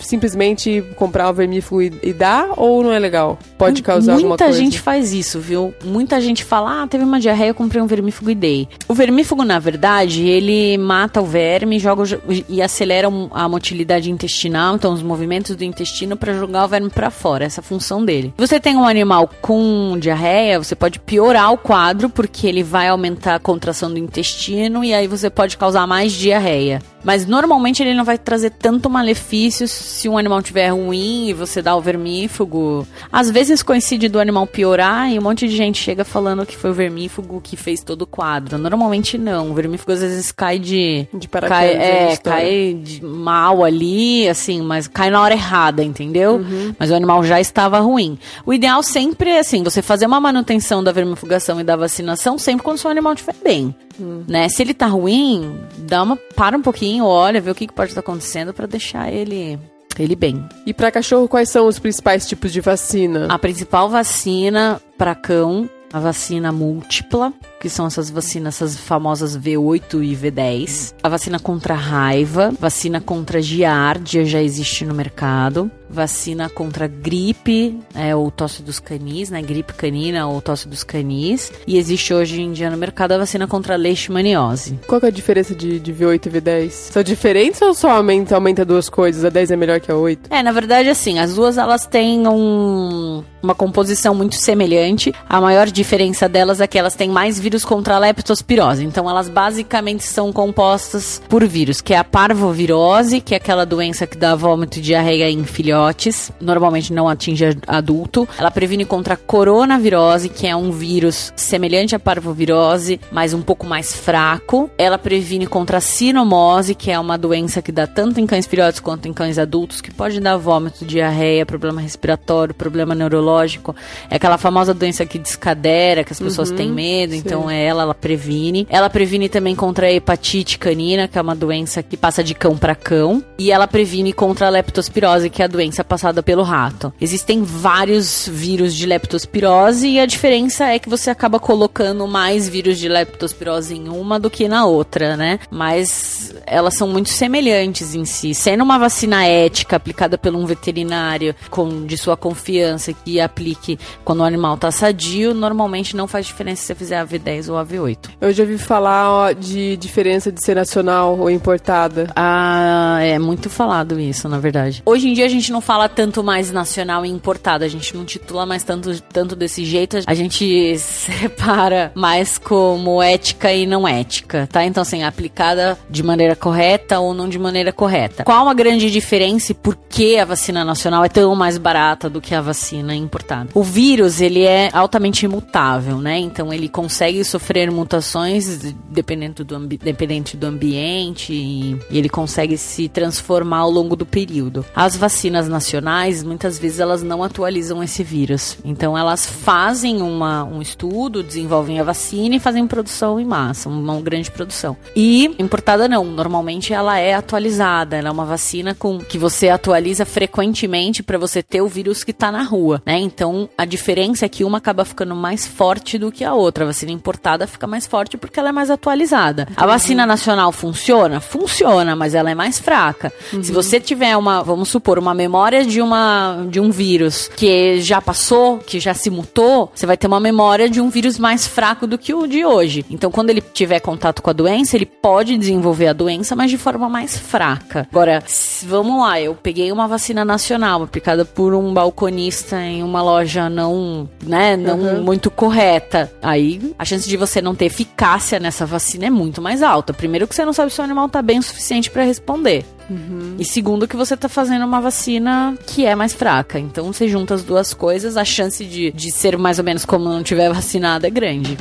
simplesmente 0.01 0.83
comprar 0.97 1.29
um 1.29 1.35
vermífugo 1.35 1.83
e, 1.83 1.93
e 2.03 2.13
dar 2.15 2.49
ou 2.57 2.83
não 2.83 2.91
é 2.91 2.99
legal? 2.99 3.39
Pode 3.59 3.83
causar 3.83 4.13
Muita 4.13 4.25
alguma 4.25 4.39
coisa? 4.39 4.53
Muita 4.53 4.65
gente 4.65 4.81
faz 4.81 5.13
isso, 5.13 5.39
viu? 5.39 5.75
Muita 5.85 6.19
gente 6.19 6.43
fala, 6.43 6.83
ah, 6.83 6.87
teve 6.87 7.05
uma 7.05 7.21
diarreia, 7.21 7.51
eu 7.51 7.55
comprei 7.55 7.83
um 7.83 7.87
vermífugo 7.87 8.31
e 8.31 8.35
dei. 8.35 8.69
O 8.89 8.95
vermífugo, 8.95 9.45
na 9.45 9.59
verdade, 9.59 10.27
ele 10.27 10.79
mata 10.79 11.21
o 11.21 11.27
verme 11.27 11.79
joga 11.79 12.05
e 12.49 12.63
acelera 12.63 13.09
a 13.33 13.49
motilidade 13.49 14.11
intestinal, 14.11 14.77
então 14.77 14.95
os 14.95 15.03
movimentos 15.03 15.55
do 15.55 15.63
intestino 15.63 16.17
para 16.17 16.33
jogar 16.33 16.65
o 16.65 16.69
verme 16.69 16.89
para 16.89 17.11
fora, 17.11 17.45
essa 17.45 17.61
é 17.61 17.63
função 17.63 18.03
dele. 18.03 18.33
Se 18.39 18.47
você 18.47 18.59
tem 18.59 18.77
um 18.77 18.87
animal 18.87 19.29
com 19.43 19.99
diarreia, 20.01 20.59
você 20.59 20.75
pode 20.75 20.99
piorar 20.99 21.53
o 21.53 21.59
quadro 21.59 22.09
porque 22.09 22.47
ele 22.47 22.63
vai 22.63 22.89
aumentar 22.89 23.35
a 23.35 23.39
contração 23.39 23.93
do 23.93 23.99
intestino 23.99 24.70
e 24.85 24.95
aí 24.95 25.07
você 25.07 25.29
pode 25.29 25.57
causar 25.57 25.87
mais 25.87 26.13
diarreia. 26.13 26.81
Mas 27.03 27.27
normalmente 27.27 27.83
ele 27.83 27.95
não 27.95 28.05
vai 28.05 28.19
trazer 28.19 28.51
tanto 28.51 28.91
malefício 28.91 29.67
se 29.67 30.09
um 30.09 30.19
animal 30.19 30.43
tiver 30.43 30.69
ruim 30.69 31.29
e 31.29 31.35
você 31.35 31.63
dá 31.63 31.75
o 31.75 31.81
vermífugo. 31.81 32.87
Às 33.11 33.31
vezes 33.31 33.63
coincide 33.63 34.09
do 34.09 34.21
animal 34.21 34.47
piorar 34.47 35.11
e 35.11 35.19
um 35.19 35.23
monte 35.23 35.49
de 35.49 35.57
gente 35.57 35.83
chega 35.83 36.05
falando 36.05 36.45
que 36.45 36.57
foi 36.57 36.71
o 36.71 36.75
vermífugo 36.75 37.41
que 37.41 37.57
fez 37.57 37.83
todo 37.83 38.03
o 38.03 38.07
quadro. 38.07 38.59
Normalmente 38.59 39.17
não. 39.17 39.51
O 39.51 39.55
vermífugo 39.55 39.93
às 39.93 40.01
vezes 40.01 40.31
cai 40.33 40.59
de. 40.59 41.07
De 41.15 41.29
paraquedas. 41.29 41.79
Cai, 41.79 42.03
é, 42.03 42.17
cai 42.17 42.75
de 42.75 43.05
mal 43.05 43.65
ali, 43.65 44.29
assim, 44.29 44.61
mas 44.63 44.87
cai 44.87 45.11
na 45.11 45.21
hora 45.21 45.35
errada, 45.35 45.83
entendeu? 45.83 46.37
Uhum. 46.37 46.75
Mas 46.79 46.91
o 46.91 46.95
animal 46.95 47.25
já 47.25 47.41
estava 47.41 47.79
ruim. 47.81 48.19
O 48.45 48.53
ideal 48.53 48.83
sempre 48.83 49.31
é 49.31 49.39
assim: 49.41 49.63
você 49.63 49.83
fazer 49.83 50.07
uma 50.07 50.21
manutenção 50.21 50.83
da 50.83 50.93
vermifugação 50.93 51.61
e 51.61 51.65
da 51.65 51.77
vacinação 51.77 52.39
sempre 52.39 52.63
quando 52.63 52.77
o 52.77 52.81
seu 52.81 52.91
animal 52.91 53.15
estiver 53.15 53.37
bem. 53.43 53.75
Hum. 54.01 54.25
Né? 54.27 54.49
Se 54.49 54.63
ele 54.63 54.73
tá 54.73 54.87
ruim, 54.87 55.61
dá 55.77 56.03
uma 56.03 56.17
para 56.17 56.57
um 56.57 56.63
pouquinho, 56.63 56.90
olha, 57.03 57.43
vê 57.43 57.51
o 57.51 57.55
que, 57.55 57.67
que 57.67 57.75
pode 57.75 57.91
estar 57.91 58.01
acontecendo 58.01 58.55
para 58.55 58.67
deixar 58.67 59.13
ele 59.13 59.59
ele 59.99 60.17
bem. 60.17 60.43
E 60.65 60.73
para 60.73 60.91
cachorro, 60.91 61.29
quais 61.29 61.51
são 61.51 61.67
os 61.67 61.79
principais 61.79 62.27
tipos 62.27 62.53
de 62.53 62.61
vacina? 62.61 63.27
A 63.29 63.39
principal 63.39 63.91
vacina 63.91 64.81
para 64.97 65.15
cão, 65.15 65.69
a 65.93 66.01
vacina 66.01 66.51
múltipla, 66.51 67.35
que 67.61 67.69
são 67.69 67.87
essas 67.87 68.09
vacinas, 68.09 68.55
essas 68.55 68.77
famosas 68.77 69.37
V8 69.37 70.03
e 70.03 70.17
V10. 70.17 70.95
A 71.03 71.09
vacina 71.09 71.39
contra 71.39 71.75
raiva, 71.75 72.53
vacina 72.59 73.01
contra 73.01 73.43
giardia 73.43 74.25
já 74.25 74.43
existe 74.43 74.85
no 74.87 74.95
mercado 74.95 75.71
vacina 75.91 76.49
contra 76.49 76.87
gripe, 76.87 77.79
é, 77.95 78.15
ou 78.15 78.31
tosse 78.31 78.63
dos 78.63 78.79
canis, 78.79 79.29
né? 79.29 79.43
Gripe 79.43 79.75
canina 79.75 80.27
ou 80.29 80.41
tosse 80.41 80.69
dos 80.69 80.85
canis. 80.85 81.53
E 81.67 81.77
existe 81.77 82.15
hoje 82.15 82.41
em 82.41 82.53
dia 82.53 82.71
no 82.71 82.77
mercado 82.77 83.13
a 83.13 83.19
vacina 83.19 83.47
contra 83.47 83.75
leishmaniose. 83.77 84.79
Qual 84.87 85.01
é 85.03 85.09
a 85.09 85.11
diferença 85.11 85.55
de, 85.55 85.81
de 85.81 85.93
V8 85.93 86.27
e 86.27 86.31
V10? 86.31 86.71
São 86.71 87.03
diferentes 87.03 87.61
ou 87.61 87.75
só 87.75 87.91
aumenta, 87.91 88.37
aumenta 88.37 88.65
duas 88.65 88.89
coisas? 88.89 89.25
A 89.25 89.29
10 89.29 89.51
é 89.51 89.57
melhor 89.57 89.81
que 89.81 89.91
a 89.91 89.97
8? 89.97 90.33
É, 90.33 90.43
na 90.43 90.53
verdade, 90.53 90.89
assim, 90.89 91.19
as 91.19 91.35
duas 91.35 91.59
elas 91.59 91.87
têm 91.87 92.27
um, 92.29 93.25
uma 93.43 93.55
composição 93.55 94.15
muito 94.15 94.37
semelhante. 94.37 95.13
A 95.29 95.41
maior 95.41 95.67
diferença 95.67 96.29
delas 96.29 96.61
é 96.61 96.67
que 96.67 96.79
elas 96.79 96.95
têm 96.95 97.11
mais 97.11 97.39
vírus 97.51 97.65
contra 97.65 97.97
a 97.97 97.99
leptospirose. 97.99 98.85
Então, 98.85 99.11
elas 99.11 99.29
basicamente 99.29 100.05
são 100.05 100.33
compostas 100.33 101.21
por 101.29 101.45
vírus, 101.45 101.81
que 101.81 101.93
é 101.93 101.99
a 101.99 102.05
parvovirose, 102.05 103.21
que 103.21 103.35
é 103.35 103.39
aquela 103.39 103.67
doença 103.67 104.07
que 104.07 104.17
dá 104.17 104.37
vômito 104.37 104.79
e 104.79 104.83
diarreia 104.83 105.29
em 105.29 105.43
filhotes 105.43 106.31
normalmente 106.41 106.93
não 106.93 107.09
atinge 107.09 107.59
adulto. 107.67 108.29
Ela 108.39 108.51
previne 108.51 108.85
contra 108.85 109.15
a 109.15 109.17
coronavirose, 109.17 110.29
que 110.29 110.47
é 110.47 110.55
um 110.55 110.71
vírus 110.71 111.33
semelhante 111.35 111.95
à 111.95 111.99
parvovirose, 111.99 113.01
mas 113.11 113.35
um 113.35 113.43
pouco 113.43 113.67
mais 113.67 113.95
fraco. 113.95 114.71
Ela 114.79 114.99
previne 114.99 115.47
contra 115.47 115.79
a 115.79 115.81
sinomose, 115.81 116.75
que 116.75 116.91
é 116.91 116.99
uma 116.99 117.19
doença 117.19 117.61
que 117.61 117.73
dá 117.73 117.87
tanto 117.87 118.21
em 118.21 118.27
cães 118.27 118.47
filhotes 118.47 118.79
quanto 118.79 119.09
em 119.09 119.13
cães 119.13 119.39
adultos, 119.39 119.81
que 119.81 119.93
pode 119.93 120.21
dar 120.21 120.37
vômito, 120.37 120.85
diarreia, 120.85 121.45
problema 121.45 121.81
respiratório, 121.81 122.55
problema 122.55 122.95
neurológico. 122.95 123.75
É 124.09 124.17
aquela 124.17 124.39
famosa 124.39 124.73
doença 124.73 125.05
que 125.05 125.19
descadera, 125.19 126.05
que 126.05 126.13
as 126.13 126.21
pessoas 126.21 126.51
uhum, 126.51 126.57
têm 126.57 126.71
medo, 126.71 127.13
sim. 127.13 127.19
então 127.19 127.40
é 127.49 127.65
ela, 127.65 127.83
ela 127.83 127.95
previne. 127.95 128.67
Ela 128.69 128.91
previne 128.91 129.29
também 129.29 129.55
contra 129.55 129.87
a 129.87 129.93
hepatite 129.93 130.59
canina, 130.59 131.07
que 131.07 131.19
é 131.19 131.23
uma 131.23 131.37
doença 131.37 131.83
que 131.83 131.97
passa 131.97 132.25
de 132.25 132.35
cão 132.35 132.57
para 132.57 132.75
cão. 132.75 133.25
E 133.39 133.53
ela 133.53 133.69
previne 133.69 134.13
contra 134.13 134.49
a 134.49 134.51
leptospirose, 134.51 135.31
que 135.31 135.43
é 135.43 135.45
a 135.45 135.49
doença 135.49 135.85
passada 135.85 136.23
pelo 136.23 136.43
rato. 136.43 136.93
Existem 137.01 137.43
vários 137.43 138.29
vírus 138.29 138.75
de 138.75 138.87
leptospirose 138.87 139.89
e 139.89 140.01
a 140.01 140.07
diferença 140.07 140.67
é 140.67 140.79
que 140.79 140.89
você 140.89 141.11
acaba 141.11 141.39
colocando 141.39 142.07
mais 142.07 142.49
vírus 142.49 142.79
de 142.79 142.89
leptospirose 142.89 143.75
em 143.75 143.89
uma 143.89 144.19
do 144.19 144.29
que 144.29 144.49
na 144.49 144.67
outra, 144.67 145.17
né? 145.17 145.39
Mas 145.51 146.35
elas 146.47 146.75
são 146.75 146.89
muito 146.89 147.09
semelhantes 147.09 147.95
em 147.95 148.05
si. 148.05 148.35
Sendo 148.35 148.65
uma 148.65 148.79
vacina 148.79 149.25
ética 149.25 149.77
aplicada 149.77 150.19
por 150.19 150.35
um 150.35 150.47
veterinário 150.47 151.35
com 151.51 151.87
de 151.87 151.97
sua 151.97 152.17
confiança 152.17 152.93
que 152.93 153.21
aplique 153.21 153.79
quando 154.05 154.21
o 154.21 154.25
animal 154.25 154.57
tá 154.57 154.71
sadio, 154.71 155.35
normalmente 155.35 155.97
não 155.97 156.09
faz 156.09 156.27
diferença 156.27 156.63
se 156.63 156.67
você 156.69 156.75
fizer 156.75 156.99
a 156.99 157.05
V10 157.31 157.49
ou 157.49 157.57
a 157.57 157.65
V8. 157.65 158.11
Eu 158.21 158.33
já 158.33 158.43
ouvi 158.43 158.59
falar 158.59 159.11
ó, 159.11 159.33
de 159.33 159.77
diferença 159.77 160.33
de 160.33 160.45
ser 160.45 160.57
nacional 160.57 161.19
ou 161.19 161.31
importada. 161.31 162.11
Ah, 162.17 162.99
é 163.01 163.19
muito 163.19 163.49
falado 163.49 164.01
isso, 164.01 164.29
na 164.29 164.39
verdade. 164.39 164.83
Hoje 164.85 165.09
em 165.09 165.13
dia 165.13 165.27
a 165.27 165.29
gente 165.29 165.53
não 165.53 165.61
fala 165.61 165.89
tanto 165.89 166.23
mais 166.23 166.51
nacional 166.51 167.07
e 167.07 167.09
importado, 167.09 167.65
a 167.65 167.69
gente 167.69 167.97
não 167.97 168.05
titula 168.05 168.45
mais 168.45 168.63
tanto, 168.63 169.01
tanto 169.03 169.37
desse 169.37 169.65
jeito, 169.65 169.99
a 170.07 170.15
gente 170.15 170.77
separa 170.79 171.93
mais 171.95 172.39
como 172.39 173.03
ética 173.03 173.53
e 173.53 173.67
não 173.67 173.87
ética, 173.87 174.49
tá? 174.51 174.65
Então, 174.65 174.83
assim, 174.83 175.03
aplicada 175.03 175.79
de 175.89 176.03
maneira 176.03 176.35
correta 176.35 176.99
ou 176.99 177.15
não 177.15 177.29
de 177.29 177.39
maneira 177.39 177.73
correta. 177.73 178.25
Qual 178.25 178.49
a 178.49 178.55
grande 178.55 178.91
diferença 178.91 179.53
e 179.53 179.55
por 179.55 179.77
que 179.89 180.19
a 180.19 180.25
vacina 180.25 180.65
nacional 180.65 181.05
é 181.05 181.09
tão 181.09 181.35
mais 181.35 181.59
barata 181.59 182.09
do 182.09 182.21
que 182.21 182.35
a 182.35 182.41
vacina 182.41 182.95
importada? 182.95 183.51
O 183.55 183.63
vírus, 183.63 184.21
ele 184.21 184.45
é 184.45 184.71
altamente 184.73 185.25
imutável, 185.25 185.99
né? 185.99 186.19
Então, 186.19 186.53
ele 186.53 186.69
consegue 186.69 187.20
sofrer 187.25 187.71
mutações 187.71 188.75
dependendo 188.89 189.45
do, 189.45 189.59
dependente 189.67 190.37
do 190.37 190.47
ambiente 190.47 191.33
e, 191.33 191.79
e 191.91 191.99
ele 191.99 192.09
consegue 192.09 192.57
se 192.57 192.89
transformar 192.89 193.59
ao 193.59 193.71
longo 193.71 193.95
do 193.95 194.07
período. 194.07 194.65
As 194.75 194.97
vacinas 194.97 195.49
nacionais, 195.49 196.23
muitas 196.23 196.59
vezes 196.59 196.81
elas 196.81 197.03
não 197.03 197.23
atualizam 197.23 197.83
esse 197.83 198.03
vírus. 198.03 198.59
Então 198.65 198.97
elas 198.97 199.27
fazem 199.27 200.03
uma, 200.03 200.45
um 200.45 200.63
estudo, 200.63 201.23
desenvolvem 201.23 201.79
a 201.79 201.85
vacina 201.85 202.37
e 202.37 202.41
fazem 202.41 202.67
produção 202.67 203.21
em 203.21 203.25
massa, 203.25 203.69
uma 203.69 204.01
grande 204.01 204.31
produção. 204.31 204.77
E 204.97 205.35
importada 205.39 205.89
não, 205.89 206.05
normalmente 206.05 206.73
ela 206.73 206.99
é 206.99 207.15
atualizada, 207.15 207.97
ela 207.97 208.09
é 208.09 208.13
uma 208.13 208.25
vacina 208.25 208.75
com 208.75 208.99
que 208.99 209.19
você 209.19 209.49
atualiza 209.49 210.05
frequentemente 210.05 211.03
para 211.03 211.19
você 211.19 211.43
ter 211.43 211.61
o 211.61 211.69
vírus 211.69 212.03
que 212.05 212.11
está 212.11 212.33
na 212.33 212.43
rua, 212.43 212.83
né? 212.87 212.99
Então 212.99 213.49
a 213.57 213.65
diferença 213.65 214.25
é 214.25 214.29
que 214.29 214.45
uma 214.45 214.59
acaba 214.59 214.85
ficando 214.85 215.17
mais 215.17 215.47
forte 215.47 215.99
do 215.99 216.13
que 216.13 216.25
a 216.25 216.35
outra. 216.35 216.65
A 216.65 216.69
vacina 216.69 216.93
importada 216.93 217.10
fica 217.47 217.67
mais 217.67 217.87
forte 217.87 218.17
porque 218.17 218.39
ela 218.39 218.51
é 218.51 218.53
mais 218.53 218.71
atualizada. 218.71 219.49
A 219.57 219.67
vacina 219.67 220.07
nacional 220.07 220.53
funciona? 220.53 221.21
Funciona, 221.21 221.97
mas 221.97 222.15
ela 222.15 222.31
é 222.31 222.35
mais 222.35 222.59
fraca. 222.59 223.13
Uhum. 223.33 223.43
Se 223.43 223.53
você 223.53 223.81
tiver 223.81 224.17
uma, 224.17 224.43
vamos 224.43 224.69
supor, 224.69 224.99
uma 224.99 225.15
memória 225.15 225.41
memória 225.41 225.65
de, 225.65 225.81
uma, 225.81 226.45
de 226.49 226.61
um 226.61 226.71
vírus 226.71 227.29
que 227.29 227.81
já 227.81 228.01
passou, 228.01 228.59
que 228.59 228.79
já 228.79 228.93
se 228.95 229.09
mutou, 229.09 229.71
você 229.75 229.87
vai 229.87 229.97
ter 229.97 230.07
uma 230.07 230.21
memória 230.21 230.69
de 230.69 230.81
um 230.81 230.91
vírus 230.91 231.19
mais 231.19 231.47
fraco 231.47 231.87
do 231.87 231.97
que 231.97 232.13
o 232.13 232.27
de 232.27 232.45
hoje. 232.45 232.85
Então, 232.91 233.11
quando 233.11 233.31
ele 233.31 233.41
tiver 233.41 233.81
contato 233.81 234.21
com 234.21 234.31
a 234.31 234.33
doença, 234.33 234.77
ele 234.77 234.87
pode 234.87 235.39
desenvolver 235.39 235.89
a 235.89 235.93
doença, 235.93 236.37
mas 236.37 236.51
de 236.51 236.59
forma 236.59 236.89
mais 236.89 237.17
fraca. 237.17 237.87
Agora, 237.91 238.23
vamos 238.65 239.01
lá, 239.01 239.21
eu 239.21 239.35
peguei 239.35 239.73
uma 239.73 239.89
vacina 239.89 240.25
nacional 240.25 240.83
aplicada 240.83 241.25
por 241.25 241.55
um 241.55 241.73
balconista 241.73 242.61
em 242.61 242.83
uma 242.83 243.03
loja 243.03 243.49
não, 243.49 244.09
né, 244.23 244.57
não 244.57 244.79
uhum. 244.79 245.03
muito 245.03 245.31
correta. 245.31 246.13
Aí, 246.21 246.75
a 246.79 246.85
chance 246.91 247.09
de 247.09 247.17
você 247.17 247.41
não 247.41 247.55
ter 247.55 247.67
eficácia 247.67 248.41
nessa 248.41 248.67
vacina 248.67 249.07
é 249.07 249.11
muito 249.11 249.41
mais 249.41 249.63
alta. 249.63 249.93
Primeiro 249.93 250.27
que 250.27 250.35
você 250.35 250.45
não 250.45 250.53
sabe 250.53 250.73
se 250.73 250.81
o 250.81 250.85
animal 250.85 251.09
tá 251.09 251.23
bem 251.23 251.39
o 251.39 251.43
suficiente 251.43 251.91
para 251.91 252.03
responder. 252.03 252.65
Uhum. 252.89 253.37
E 253.39 253.45
segundo, 253.45 253.87
que 253.87 253.97
você 253.97 254.17
tá 254.17 254.29
fazendo 254.29 254.65
uma 254.65 254.81
vacina 254.81 255.57
que 255.67 255.87
é 255.87 255.95
mais 255.95 256.13
fraca. 256.13 256.59
Então, 256.59 256.93
você 256.93 257.09
junta 257.09 257.35
as 257.35 257.45
duas 257.45 257.73
coisas, 257.73 258.17
a 258.17 258.25
chance 258.25 258.65
de, 258.65 258.91
de 258.91 259.11
ser 259.11 259.39
mais 259.39 259.59
ou 259.59 259.65
menos 259.65 259.85
como 259.85 260.05
não 260.05 260.23
tiver 260.23 260.53
vacinada 260.53 261.07
é 261.07 261.11
grande. 261.11 261.57